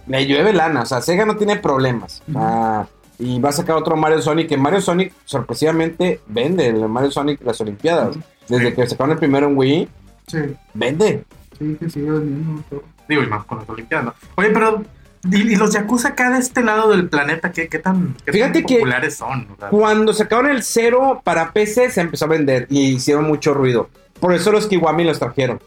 [0.06, 0.82] le llueve lana.
[0.82, 2.22] O sea, Sega no tiene problemas.
[2.34, 2.86] Ah,
[3.18, 7.40] y va a sacar otro Mario Sonic, que Mario Sonic sorpresivamente vende el Mario Sonic
[7.44, 8.16] las Olimpiadas.
[8.48, 9.88] Desde que sacaron el primero en Wii,
[10.26, 10.38] sí,
[10.74, 11.24] vende.
[11.58, 12.62] sí, que sigue vendiendo.
[12.70, 12.82] todo.
[13.08, 14.06] Digo, y más con las Olimpiadas.
[14.06, 14.14] ¿no?
[14.36, 14.82] Oye, pero.
[15.30, 18.60] ¿Y, y los Yakuza acá de este lado del planeta qué, qué tan, qué Fíjate
[18.60, 19.48] tan que- populares son?
[19.58, 23.90] Sea, Cuando sacaron el cero para PC, se empezó a vender y hicieron mucho ruido.
[24.20, 25.60] Por eso los Kiwami los trajeron.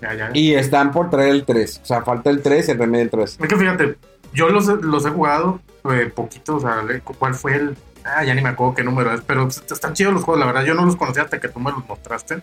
[0.00, 0.30] ya, ya.
[0.32, 1.80] Y están por traer el 3.
[1.82, 3.38] O sea, falta el 3 y el remedio del 3.
[3.42, 3.96] Es que fíjate,
[4.32, 7.76] yo los, los he jugado eh, poquito, o sea, le- ¿cuál fue el...?
[8.04, 10.64] Ah, ya ni me acuerdo qué número es, pero están chidos los juegos, la verdad,
[10.64, 12.42] yo no los conocía hasta que tú me los mostraste,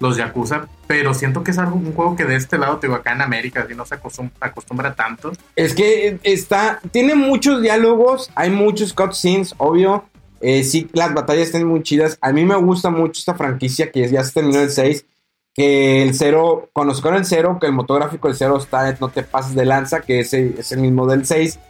[0.00, 2.96] los Yakuza, pero siento que es algo, un juego que de este lado, te digo,
[2.96, 5.32] acá en América, así no se acostum- acostumbra tanto.
[5.54, 10.04] Es que está, tiene muchos diálogos, hay muchos cutscenes, obvio.
[10.40, 12.18] Eh, sí, las batallas están muy chidas.
[12.20, 15.04] A mí me gusta mucho esta franquicia que ya se terminó el 6.
[15.54, 19.22] Que el 0, cuando sacaron el 0, que el motográfico del 0 está, no te
[19.22, 21.60] pases de lanza, que ese es el mismo del 6.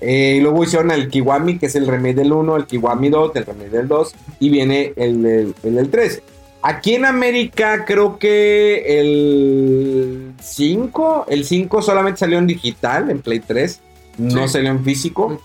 [0.00, 3.32] Eh, y luego hicieron el Kiwami, que es el remake del 1, el Kiwami 2,
[3.36, 6.22] el remake del 2, y viene el del, el del 3.
[6.62, 13.40] Aquí en América creo que el 5, el 5 solamente salió en digital, en Play
[13.40, 13.80] 3,
[14.18, 14.54] no Sí.
[14.54, 15.40] salió en físico.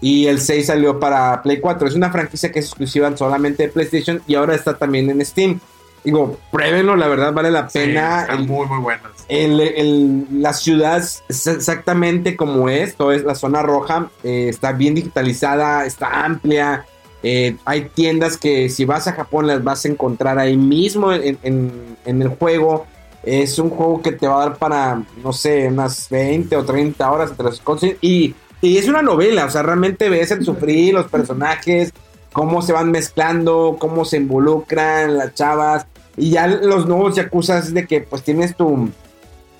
[0.00, 1.88] Y el 6 salió para Play 4.
[1.88, 5.58] Es una franquicia que es exclusiva solamente de PlayStation y ahora está también en Steam.
[6.06, 8.22] Digo, pruébenlo, la verdad vale la Sí, pena.
[8.22, 9.10] están muy, muy buenas.
[9.28, 14.70] el- el- la ciudad es exactamente como es, todo es la zona roja, eh, está
[14.70, 16.86] bien digitalizada, está amplia,
[17.24, 21.36] eh, hay tiendas que si vas a Japón las vas a encontrar ahí mismo en,
[21.42, 22.86] en- en el juego.
[23.24, 27.10] Es un juego que te va a dar para, no sé, unas 20 o 30
[27.10, 27.90] horas entre las cosas.
[28.00, 31.92] Y, y es una novela, o sea, realmente ves el sufrir, los personajes,
[32.32, 35.86] cómo se van mezclando, cómo se involucran las chavas.
[36.16, 38.88] Y ya los nuevos Yakuza es de que pues tienes tu,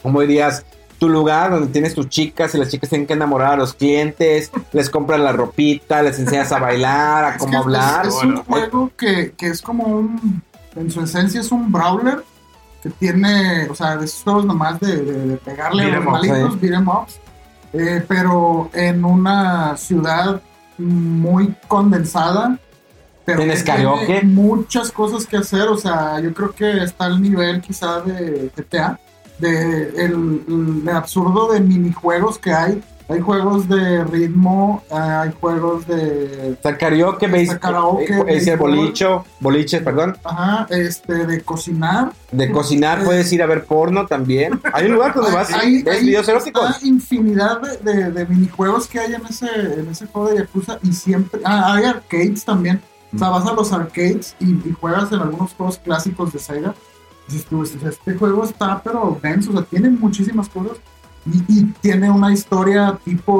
[0.02, 0.64] como dirías,
[0.98, 4.50] tu lugar donde tienes tus chicas y las chicas tienen que enamorar a los clientes,
[4.72, 8.06] les compran la ropita, les enseñas a bailar, a Es cómo que hablar.
[8.06, 10.42] Es, un juego que, que es como un.
[10.74, 12.22] En su esencia es un brawler
[12.82, 13.68] que tiene.
[13.68, 16.58] O sea, de esos juegos nomás de, de- de pegarle a los malitos, sí.
[16.62, 17.20] beat 'em ups,
[17.74, 20.40] eh, pero en una ciudad
[20.78, 22.58] muy condensada.
[23.26, 24.22] Pero ¿Tienes karaoke?
[24.22, 25.62] muchas cosas que hacer.
[25.68, 28.98] O sea, yo creo que está al nivel quizá de GTA.
[29.38, 32.82] De el, el absurdo de minijuegos que hay.
[33.08, 38.56] Hay juegos de ritmo, hay juegos de Está el karaoke, Está karaoke, eh, es el
[38.56, 42.10] bolicho, boliche, perdón, Ajá, este, de cocinar.
[42.32, 44.60] de cocinar, puedes ir a ver porno también.
[44.72, 46.68] Hay un lugar donde vas, Hay- ves hay- videos eróticos.
[46.68, 50.80] está infinidad de, de- de minijuegos que hay en ese, en ese juego de Yakuza
[50.82, 51.40] y siempre.
[51.44, 52.82] Ah, hay arcades también.
[53.16, 56.74] O sea, vas a los arcades y, y juegas en algunos juegos clásicos de Sega.
[57.26, 60.76] Dices tú, este este juego está, pero denso, o sea, tiene muchísimas cosas.
[61.32, 63.32] Y, y tiene una historia tipo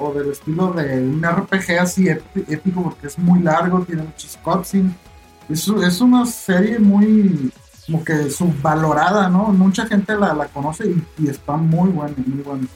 [0.00, 4.38] o del estilo de un RPG así épi- épico porque es muy largo, tiene muchos
[4.44, 4.92] cutscenes.
[5.48, 7.50] Es, es una serie muy
[7.84, 9.48] como que subvalorada, ¿no?
[9.48, 12.66] Mucha gente la, la conoce y, y está muy buena, muy buena.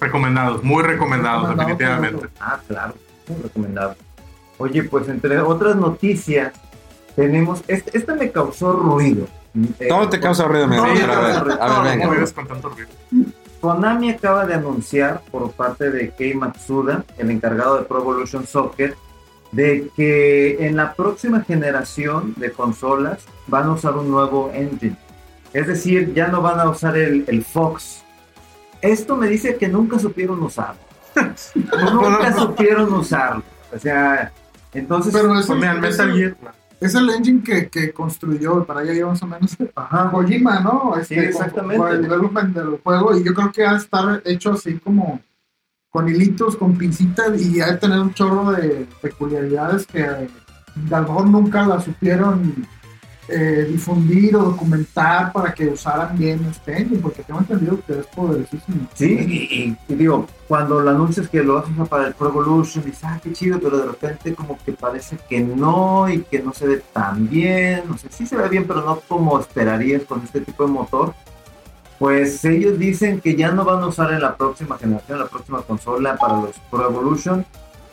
[0.00, 2.28] Recomendados, muy recomendados, Recomendado definitivamente.
[2.40, 2.94] Ah, claro,
[3.28, 3.96] muy recomendable.
[4.60, 6.52] Oye, pues entre otras noticias,
[7.16, 7.62] tenemos.
[7.66, 9.26] Este, esta me causó ruido.
[9.80, 11.62] Eh, Todo te causa ruido, amigo, me a ver, causa ruido.
[11.62, 11.92] a ver, Todo, venga.
[11.96, 12.12] ¿Cómo todo.
[12.14, 12.88] vives con tanto ruido?
[13.60, 18.94] Konami acaba de anunciar por parte de Kei Matsuda, el encargado de Pro Evolution Soccer,
[19.52, 24.96] de que en la próxima generación de consolas van a usar un nuevo engine.
[25.52, 28.02] Es decir, ya no van a usar el, el Fox.
[28.80, 30.80] Esto me dice que nunca supieron usarlo.
[31.92, 33.42] nunca supieron usarlo.
[33.74, 34.32] O sea,
[34.72, 35.12] entonces...
[35.12, 36.36] Pero es mira, el el, Metal Gear.
[36.80, 40.10] es el engine que, que construyó, para allá lleva más o menos Ajá.
[40.10, 40.96] Kojima, ¿no?
[40.96, 41.76] Este, Sí, exactamente.
[41.76, 44.78] Con, con el development del juego, y yo creo que va a estar hecho así
[44.78, 45.20] como
[45.90, 50.20] con hilitos, con pincitas, y ha de tener un chorro de peculiaridades que a
[50.88, 52.66] lo mejor nunca la supieron
[53.30, 58.06] eh, difundir o documentar para que usaran bien este engine, porque tengo entendido que es
[58.06, 58.86] poderosísimo.
[58.94, 62.14] Sí, y, y- y digo, cuando lo anuncias que lo vas a usar para el
[62.14, 66.22] Pro Evolution, dices, ah, qué chido, pero de repente como que parece que no y
[66.22, 67.84] que no se ve tan bien.
[67.90, 71.14] O sea, sí se ve bien, pero no como esperarías con este tipo de motor.
[71.98, 75.60] Pues ellos dicen que ya no van a usar en la próxima generación, la próxima
[75.62, 77.44] consola para los Pro Evolution,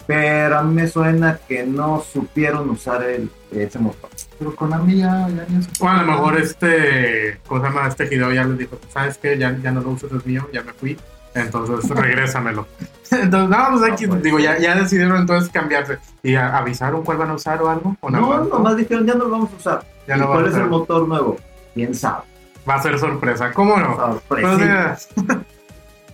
[0.07, 4.09] pero a mí me suena que no supieron usar el, ese motor.
[4.39, 7.87] Pero Konami ya, ya ni se O a lo mejor este, ¿cómo se llama?
[7.87, 9.37] Este Hideo ya les dijo, ¿sabes qué?
[9.37, 10.97] Ya, ya no lo uso, es mío, ya me fui.
[11.35, 12.65] Entonces, regrésamelo.
[13.11, 15.97] Entonces, no, pues aquí, No, pues, digo, ya, ya decidieron entonces cambiarse.
[16.23, 17.95] ¿Y a- avisaron cuál van a usar o algo?
[17.99, 18.47] ¿O No, más?
[18.47, 19.85] nomás dijeron, ya no lo vamos a usar.
[20.07, 21.37] Ya ¿Y no cuál es el motor nuevo?
[21.73, 22.23] ¿Quién sabe?
[22.67, 23.51] Va a ser sorpresa.
[23.53, 23.95] ¿Cómo no?
[23.95, 24.47] Sorpresa.
[24.47, 24.97] Pues mira,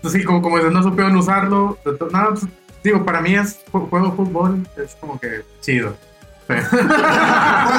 [0.02, 1.78] pues sí, como, como no supieron usarlo.
[1.86, 2.46] No, pues,
[2.84, 5.96] digo, para mí es ju- juego de fútbol, es como que chido.
[6.48, 6.74] Puedes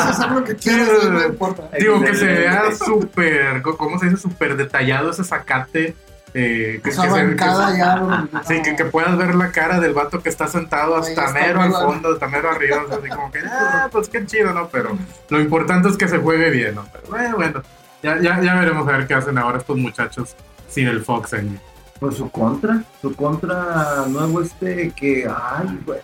[0.06, 1.68] hacer lo que quieras, Sí, no importa.
[1.78, 4.16] digo, que se vea súper, ¿cómo se dice?
[4.18, 5.94] Súper detallado ese zacate.
[6.36, 7.00] Eh, que, que se-
[7.36, 7.36] que
[7.78, 8.26] ya.
[8.48, 11.60] Sí, que, que puedas ver la cara del vato que está sentado hasta está, mero
[11.60, 12.82] al fondo, hasta mero arriba.
[12.84, 14.68] o sea, así como que, ah, pues qué chido, ¿no?
[14.68, 14.98] Pero
[15.28, 16.86] lo importante es que se juegue bien, ¿no?
[16.92, 17.62] Pero bueno, bueno
[18.02, 20.34] ya, ya, ya veremos a ver qué hacen ahora estos muchachos
[20.68, 21.60] sin el Fox Engine.
[22.00, 26.00] Pues su contra, su contra nuevo este que, ay, güey.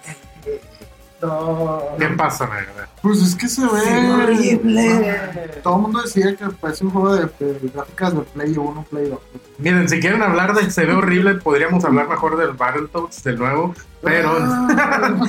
[1.22, 1.82] No.
[1.98, 2.88] ¿Qué pasa, Negra?
[3.02, 3.68] Pues es que se ve.
[3.84, 5.20] Sí, horrible.
[5.62, 9.10] Todo el mundo decía que parece un juego de, de gráficas de Play 1, Play
[9.10, 9.18] 2.
[9.58, 13.74] Miren, si quieren hablar de se ve horrible, podríamos hablar mejor del Battletoads, del nuevo,
[14.02, 15.14] pero Ah,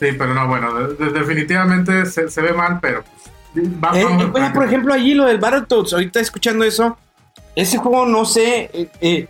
[0.00, 3.04] sí, pero no, bueno, de- de- definitivamente se, se ve mal, pero
[3.54, 6.64] pues, va- Eh, vamos eh, a- bueno, por ejemplo, allí lo del Battletoads, ahorita escuchando
[6.64, 6.98] eso,
[7.56, 9.26] ese juego no sé, eh, eh,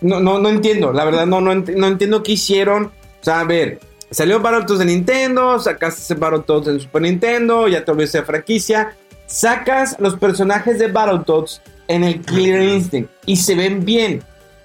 [0.00, 2.84] no, no, no entiendo, la verdad no, no, ent- no entiendo qué hicieron.
[2.86, 3.80] O sea, a ver,
[4.10, 8.96] salió Battletoads de Nintendo, sacaste Battletoads en Super Nintendo, ya te olvidaste de franquicia,
[9.26, 14.22] sacas los personajes de Battletoads en el Killer Instinct y se ven bien.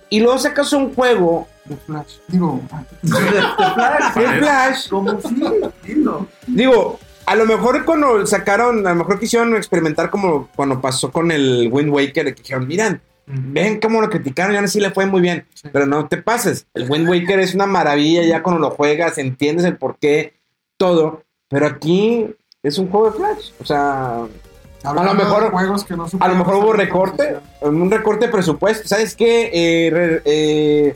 [0.09, 2.13] Y luego sacas un juego De Flash.
[2.27, 2.61] Digo,
[3.01, 5.19] De Flash, de Flash como
[5.83, 6.27] dilo.
[6.47, 11.31] Digo, a lo mejor cuando sacaron, a lo mejor quisieron experimentar como cuando pasó con
[11.31, 15.05] el Wind Waker, que dijeron, miran, ven cómo lo criticaron y ahora sí le fue
[15.05, 15.45] muy bien.
[15.53, 15.69] Sí.
[15.71, 19.65] Pero no te pases, el Wind Waker es una maravilla ya cuando lo juegas, entiendes
[19.65, 20.33] el porqué,
[20.77, 21.23] todo.
[21.47, 22.27] Pero aquí
[22.63, 23.51] es un juego de Flash.
[23.59, 24.23] O sea,
[24.83, 28.87] hablando lo mejor- juegos que no a lo mejor hubo recorte, un recorte de presupuesto.
[28.87, 29.49] ¿Sabes qué?
[29.53, 30.95] Eh, eh,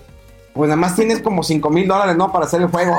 [0.53, 2.31] pues nada más tienes como 5 mil dólares, ¿no?
[2.31, 2.95] Para hacer el juego.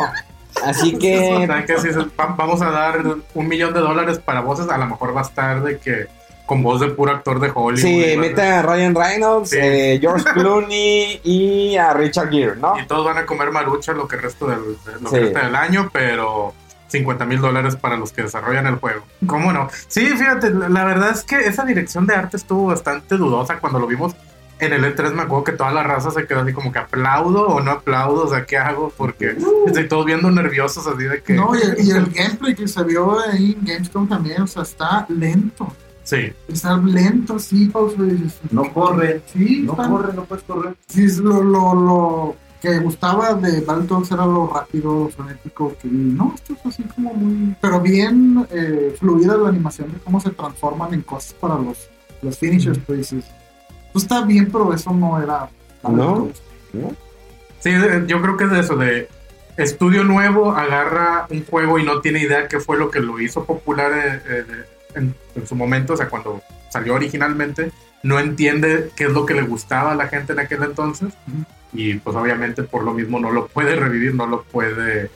[0.64, 1.78] Así que ¿Saben qué?
[1.78, 1.88] Si
[2.36, 3.02] vamos a dar
[3.34, 6.06] un millón de dólares para voces, a lo mejor va a estar de que
[6.46, 7.76] con voz de puro actor de Hollywood.
[7.80, 9.58] Sí, mete a Ryan Reynolds, Sí.
[9.60, 12.76] eh, George Clooney y a Richard Gere, ¿no?
[12.76, 15.14] Y todos van a comer marucha lo que resto del, de- lo Sí.
[15.14, 16.52] que resta del año, pero
[16.88, 19.04] 50 mil dólares para los que desarrollan el juego.
[19.28, 19.68] ¿Cómo no?
[19.86, 23.86] Sí, fíjate, la verdad es que esa dirección de arte estuvo bastante dudosa cuando lo
[23.86, 24.16] vimos
[24.60, 25.12] en el E3.
[25.12, 28.24] Me acuerdo que toda la raza se quedó así como que aplaudo o no aplaudo,
[28.24, 28.92] o sea, ¿qué hago?
[28.96, 29.36] Porque
[29.66, 31.34] estoy todos viendo nerviosos así de que...
[31.34, 34.62] No, y el, y el gameplay que se vio ahí en Gamescom también, o sea,
[34.62, 35.72] está lento.
[36.02, 37.96] Sí, Está lento, sí, pausa.
[38.50, 40.74] No corre, Sí, no está- corre, no puedes correr.
[40.88, 45.76] Sí, es lo, lo, lo que gustaba de Battletoads era lo rápido, lo frenético.
[45.80, 47.54] Que, no, esto es así como muy.
[47.60, 51.88] Pero bien eh, fluida la animación de cómo se transforman en cosas para los,
[52.22, 52.78] los finishers.
[52.86, 53.39] Pues dices, pues
[53.94, 55.48] está bien, pero eso no era.
[55.82, 56.30] No.
[57.60, 57.70] Sí,
[58.06, 59.08] yo creo que es de eso, de
[59.56, 63.44] estudio nuevo, agarra un juego y no tiene idea qué fue lo que lo hizo
[63.44, 64.44] popular eh, eh,
[64.94, 67.70] en, en su momento, o sea, cuando salió originalmente,
[68.02, 71.12] no entiende qué es lo que le gustaba a la gente en aquel entonces
[71.72, 75.10] y pues obviamente por lo mismo no lo puede revivir, no lo puede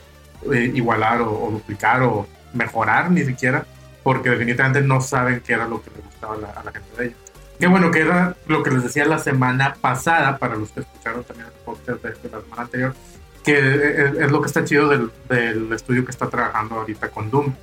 [0.51, 3.65] eh, igualar o, o duplicar o mejorar ni siquiera,
[4.03, 6.97] porque definitivamente no saben qué era lo que le gustaba a la, a la gente
[6.97, 7.17] de ellos.
[7.59, 11.23] Qué bueno que era lo que les decía la semana pasada, para los que escucharon
[11.23, 12.93] también el podcast de, la semana anterior,
[13.43, 17.53] que es, lo que está chido del, del estudio que está trabajando ahorita con Doom.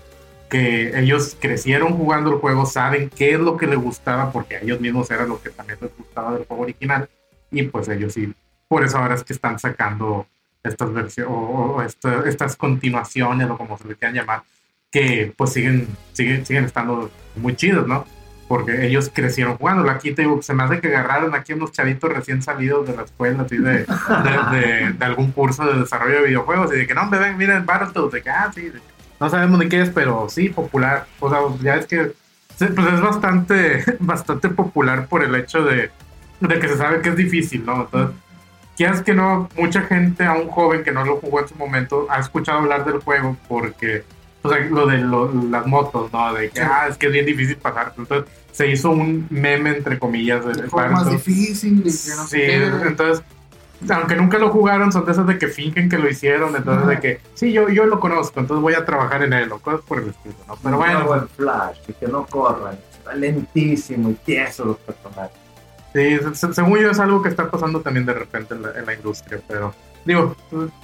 [0.49, 4.61] Que ellos crecieron jugando el juego, saben qué es lo que les gustaba, porque a
[4.61, 7.09] ellos mismos era lo que también les gustaba del juego original,
[7.51, 8.33] y pues ellos sí,
[8.69, 10.27] por eso ahora es que están sacando
[10.63, 14.43] estas versiones, o, o esta- estas continuaciones, o como se le quieran llamar,
[14.91, 18.05] que pues siguen, siguen, siguen estando muy chidos, ¿no?
[18.53, 19.89] Porque ellos crecieron jugando.
[19.91, 23.05] Aquí te digo, se me hace que agarraron aquí unos chavitos recién salidos de la
[23.05, 23.87] escuela, así de, de,
[24.59, 28.13] de- de algún curso de desarrollo de videojuegos, y de que no, ven, miren, Battletoads,
[28.13, 28.71] de que, ah, sí,
[29.19, 31.07] no sabemos ni qué es, pero sí, popular.
[31.19, 32.13] O sea, ya es que
[32.59, 35.91] pues es bastante, bastante popular por el hecho de,
[36.41, 37.83] de que se sabe que es difícil, ¿no?
[37.85, 38.15] Entonces,
[38.77, 42.07] quieras que no, mucha gente, a un joven que no lo jugó en su momento,
[42.11, 44.05] ha escuchado hablar del juego porque,
[44.43, 46.35] o sea, lo de lo- las motos, ¿no?
[46.35, 47.93] De que, ah, es que es bien difícil pasar.
[47.97, 52.41] Entonces, se hizo un meme, entre comillas, del El juego más difícil que no Sí,
[52.87, 53.25] entonces,
[53.91, 57.01] aunque nunca lo jugaron, son de esas de que fingen que lo hicieron, entonces de
[57.01, 59.99] que, sí, yo, yo lo conozco, entonces voy a trabajar en él, o cosas por
[59.99, 60.57] el estilo, ¿no?
[60.63, 62.79] Pero bueno, en Flash y que no corran.
[62.99, 65.37] Está lentísimo y tieso los personajes.
[65.93, 68.87] sí, se- según yo es algo que está pasando también de repente en la, en
[68.87, 69.75] la industria, pero
[70.05, 70.37] digo,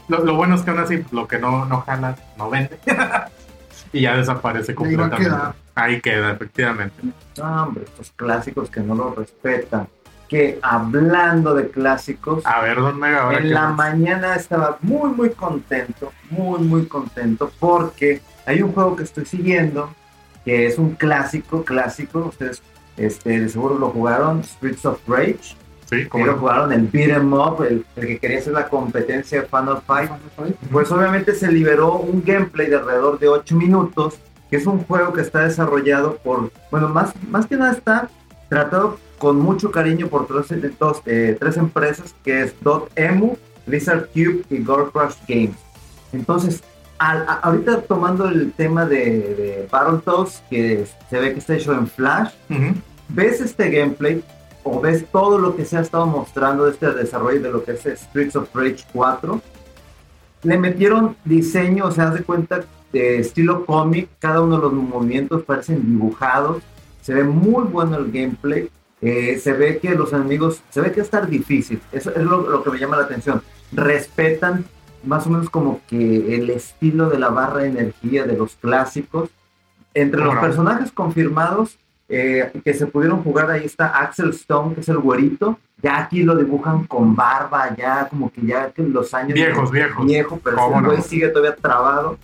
[0.09, 2.79] lo, lo bueno es que aún así, lo que no, no jala, no vende.
[3.93, 5.59] y ya desaparece Ahí va a completamente.
[5.81, 6.95] Ahí queda, efectivamente.
[7.37, 9.89] No, hombre, estos clásicos que no los respetan.
[10.29, 13.77] Que hablando de clásicos, A ver, don Mega, ahora en la más?
[13.77, 19.91] mañana estaba muy, muy contento, muy, muy contento, porque hay un juego que estoy siguiendo,
[20.45, 22.63] que es un clásico, clásico, ustedes
[22.99, 25.57] este, de seguro lo jugaron, Streets of Rage,
[25.89, 29.41] Sí, como lo jugaron el Beat 'em Up, el, el que quería hacer la competencia
[29.41, 30.11] de Final Fight,
[30.71, 34.19] pues obviamente se liberó un gameplay de alrededor de 8 minutos,
[34.51, 38.09] que es un juego que está desarrollado por, bueno, más, más que nada está
[38.49, 40.47] tratado con mucho cariño por tres,
[40.79, 43.37] dos, eh, tres empresas, que es Dotemu,
[43.67, 45.57] Blizzard Cube y Gore Crush Games.
[46.13, 46.63] Entonces,
[46.99, 51.73] al- a- ahorita tomando el tema de, de Battletoads, que se ve que está hecho
[51.75, 52.31] en Flash,
[53.09, 54.23] ves este gameplay
[54.65, 57.73] o ves todo lo que se ha estado mostrando de este desarrollo de lo que
[57.73, 59.41] es Streets of Rage 4,
[60.45, 62.61] le metieron diseño, o sea, haz de cuenta
[62.93, 66.63] de estilo cómic, cada uno de los movimientos parecen dibujados,
[67.03, 68.71] se ve muy bueno el gameplay,
[69.01, 72.63] eh, se ve que los enemigos, se ve que estar difícil, eso es lo, lo
[72.63, 74.65] que me llama la atención, respetan
[75.05, 79.31] más o menos como que el estilo de la barra de energía de los clásicos,
[79.95, 81.79] entre los personajes confirmados
[82.09, 85.59] eh, que se pudieron jugar, ahí está Axel Stone, que es el güerito.
[85.83, 89.35] Ya aquí lo dibujan con barba, ya como que ya que los años.
[89.35, 90.07] Viejos, viejos.
[90.07, 91.03] Viejo, pero ¿Cómo el güey no?
[91.03, 92.19] sigue todavía trabado.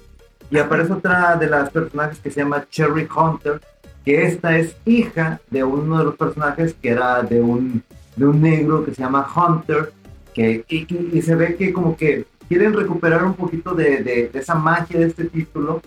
[0.55, 3.61] Y aparece otra de las personajes que se llama Cherry Hunter,
[4.05, 7.82] que esta es hija de uno de los personajes que era de un,
[8.14, 9.92] de un negro que se llama Hunter,
[10.32, 14.28] que, y, y- y se ve que como que quieren recuperar un poquito de, de-
[14.32, 15.82] de esa magia de este título,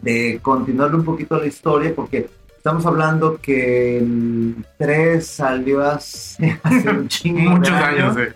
[0.00, 6.88] de continuarle un poquito la historia, porque estamos hablando que el 3 salió hace, hace
[6.88, 8.32] un chingo Muchos años, eh.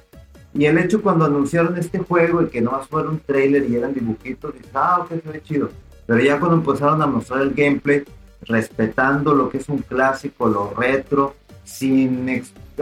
[0.54, 3.94] Y el hecho cuando anunciaron este juego y que nomás fuera un trailer y eran
[3.94, 5.70] dibujitos, dices, ah, ok, se ve chido.
[6.06, 8.04] Pero ya cuando empezaron a mostrar el gameplay,
[8.42, 11.34] respetando lo que es un clásico, lo retro,
[11.64, 12.28] sin,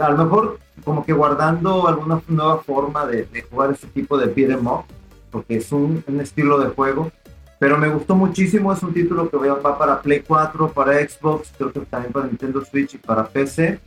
[0.01, 4.25] a lo mejor como que guardando alguna nueva forma de, de jugar este tipo de
[4.27, 4.83] beat 'em up,
[5.29, 7.11] porque es un, un estilo de juego.
[7.59, 11.71] Pero me gustó muchísimo, es un título que va para Play 4, para Xbox, creo
[11.71, 13.79] que también para Nintendo Switch y para PC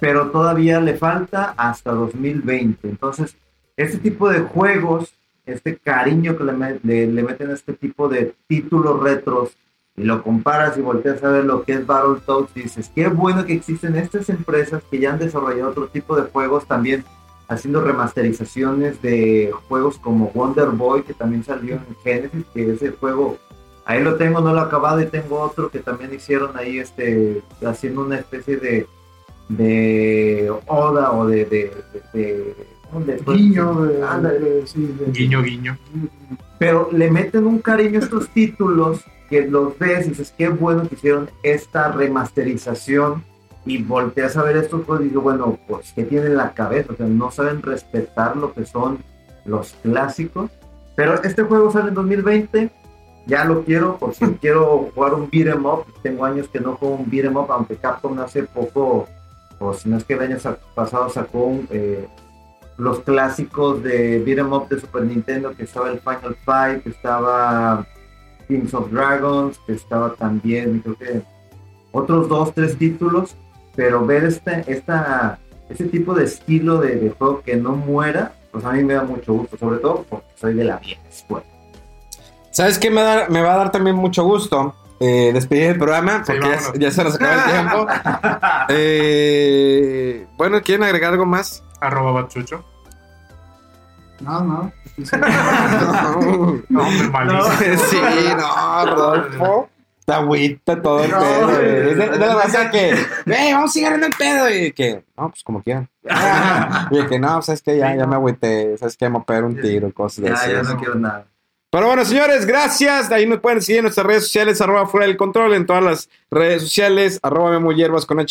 [0.00, 2.88] pero todavía le falta hasta 2020.
[2.88, 3.36] Entonces,
[3.76, 5.12] este tipo de juegos,
[5.46, 9.56] este cariño que le, le- meten a este tipo de títulos retros,
[9.96, 13.54] y lo comparas y volteas a ver lo que es Battletoads, dices, qué bueno que
[13.54, 17.04] existen estas empresas que ya han desarrollado otro tipo de juegos también,
[17.48, 23.38] haciendo remasterizaciones de juegos como Wonder Boy, que también salió en Genesis, que ese juego
[23.84, 27.40] Ahí lo tengo, no lo he acabado y tengo otro que también hicieron ahí, este,
[27.66, 28.86] haciendo una especie de,
[29.48, 31.72] de oda o de, de,
[32.12, 32.54] de, de-
[33.04, 34.66] de- Guiño, Ándale.
[34.66, 35.76] sí, Guiño, guiño.
[36.58, 40.88] pero le meten un cariño a estos títulos que los ves y dices, qué bueno
[40.88, 43.22] que hicieron esta remasterización
[43.66, 46.94] y volteas a ver estos juegos y digo, bueno, pues, ¿qué tienen en la cabeza?
[46.94, 48.98] O sea, no saben respetar lo que son
[49.44, 50.50] los clásicos.
[50.96, 52.70] Pero este juego sale en 2020,
[53.26, 56.76] ya lo quiero, por si quiero jugar un beat 'em up, tengo años que no
[56.76, 59.06] juego un beat 'em up, aunque Capcom hace poco,
[59.58, 62.06] o si no es que el año sa- pasado sacó eh,
[62.76, 66.90] los clásicos de beat 'em up de Super Nintendo, que estaba el Final Fight, que
[66.90, 67.86] estaba
[68.46, 71.22] Kings of Dragons, que estaba también, creo que
[71.92, 73.34] otros dos, tres títulos,
[73.74, 75.38] pero ver este, esta,
[75.68, 79.02] este tipo de estilo de, de juego que no muera, pues a mí me da
[79.02, 81.44] mucho gusto, sobre todo porque soy de la vieja escuela.
[82.50, 84.74] ¿Sabes qué me, da- me va a dar también mucho gusto?
[85.00, 87.86] Eh, despedir el programa, Sí, porque ya, se nos acaba el tiempo.
[88.70, 91.62] Eh, bueno, ¿quieren agregar algo más?
[91.80, 92.64] Arroba bachucho.
[94.20, 94.72] No, no.
[94.96, 95.16] No, sí,
[98.36, 99.68] no, Rodolfo.
[100.04, 101.50] Te agüita todo el No, pedo.
[101.60, 102.94] Es de, de la raza que,
[103.26, 104.48] ¡Ey, vamos a seguir en el pedo!
[104.50, 105.88] Y que, no, pues como quieran.
[106.90, 109.26] y de que, no, sabes que ya, ya me agüité, sabes que me voy a
[109.26, 111.26] pegar un tiro, cosas de Ya, ya no quiero nada.
[111.70, 113.10] Pero bueno, señores, gracias.
[113.12, 116.10] Ahí nos pueden seguir en nuestras redes sociales, arroba fuera del control, en todas las
[116.30, 118.24] redes sociales, arroba Memo Hierbas con.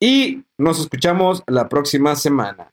[0.00, 2.72] Y nos escuchamos la próxima semana.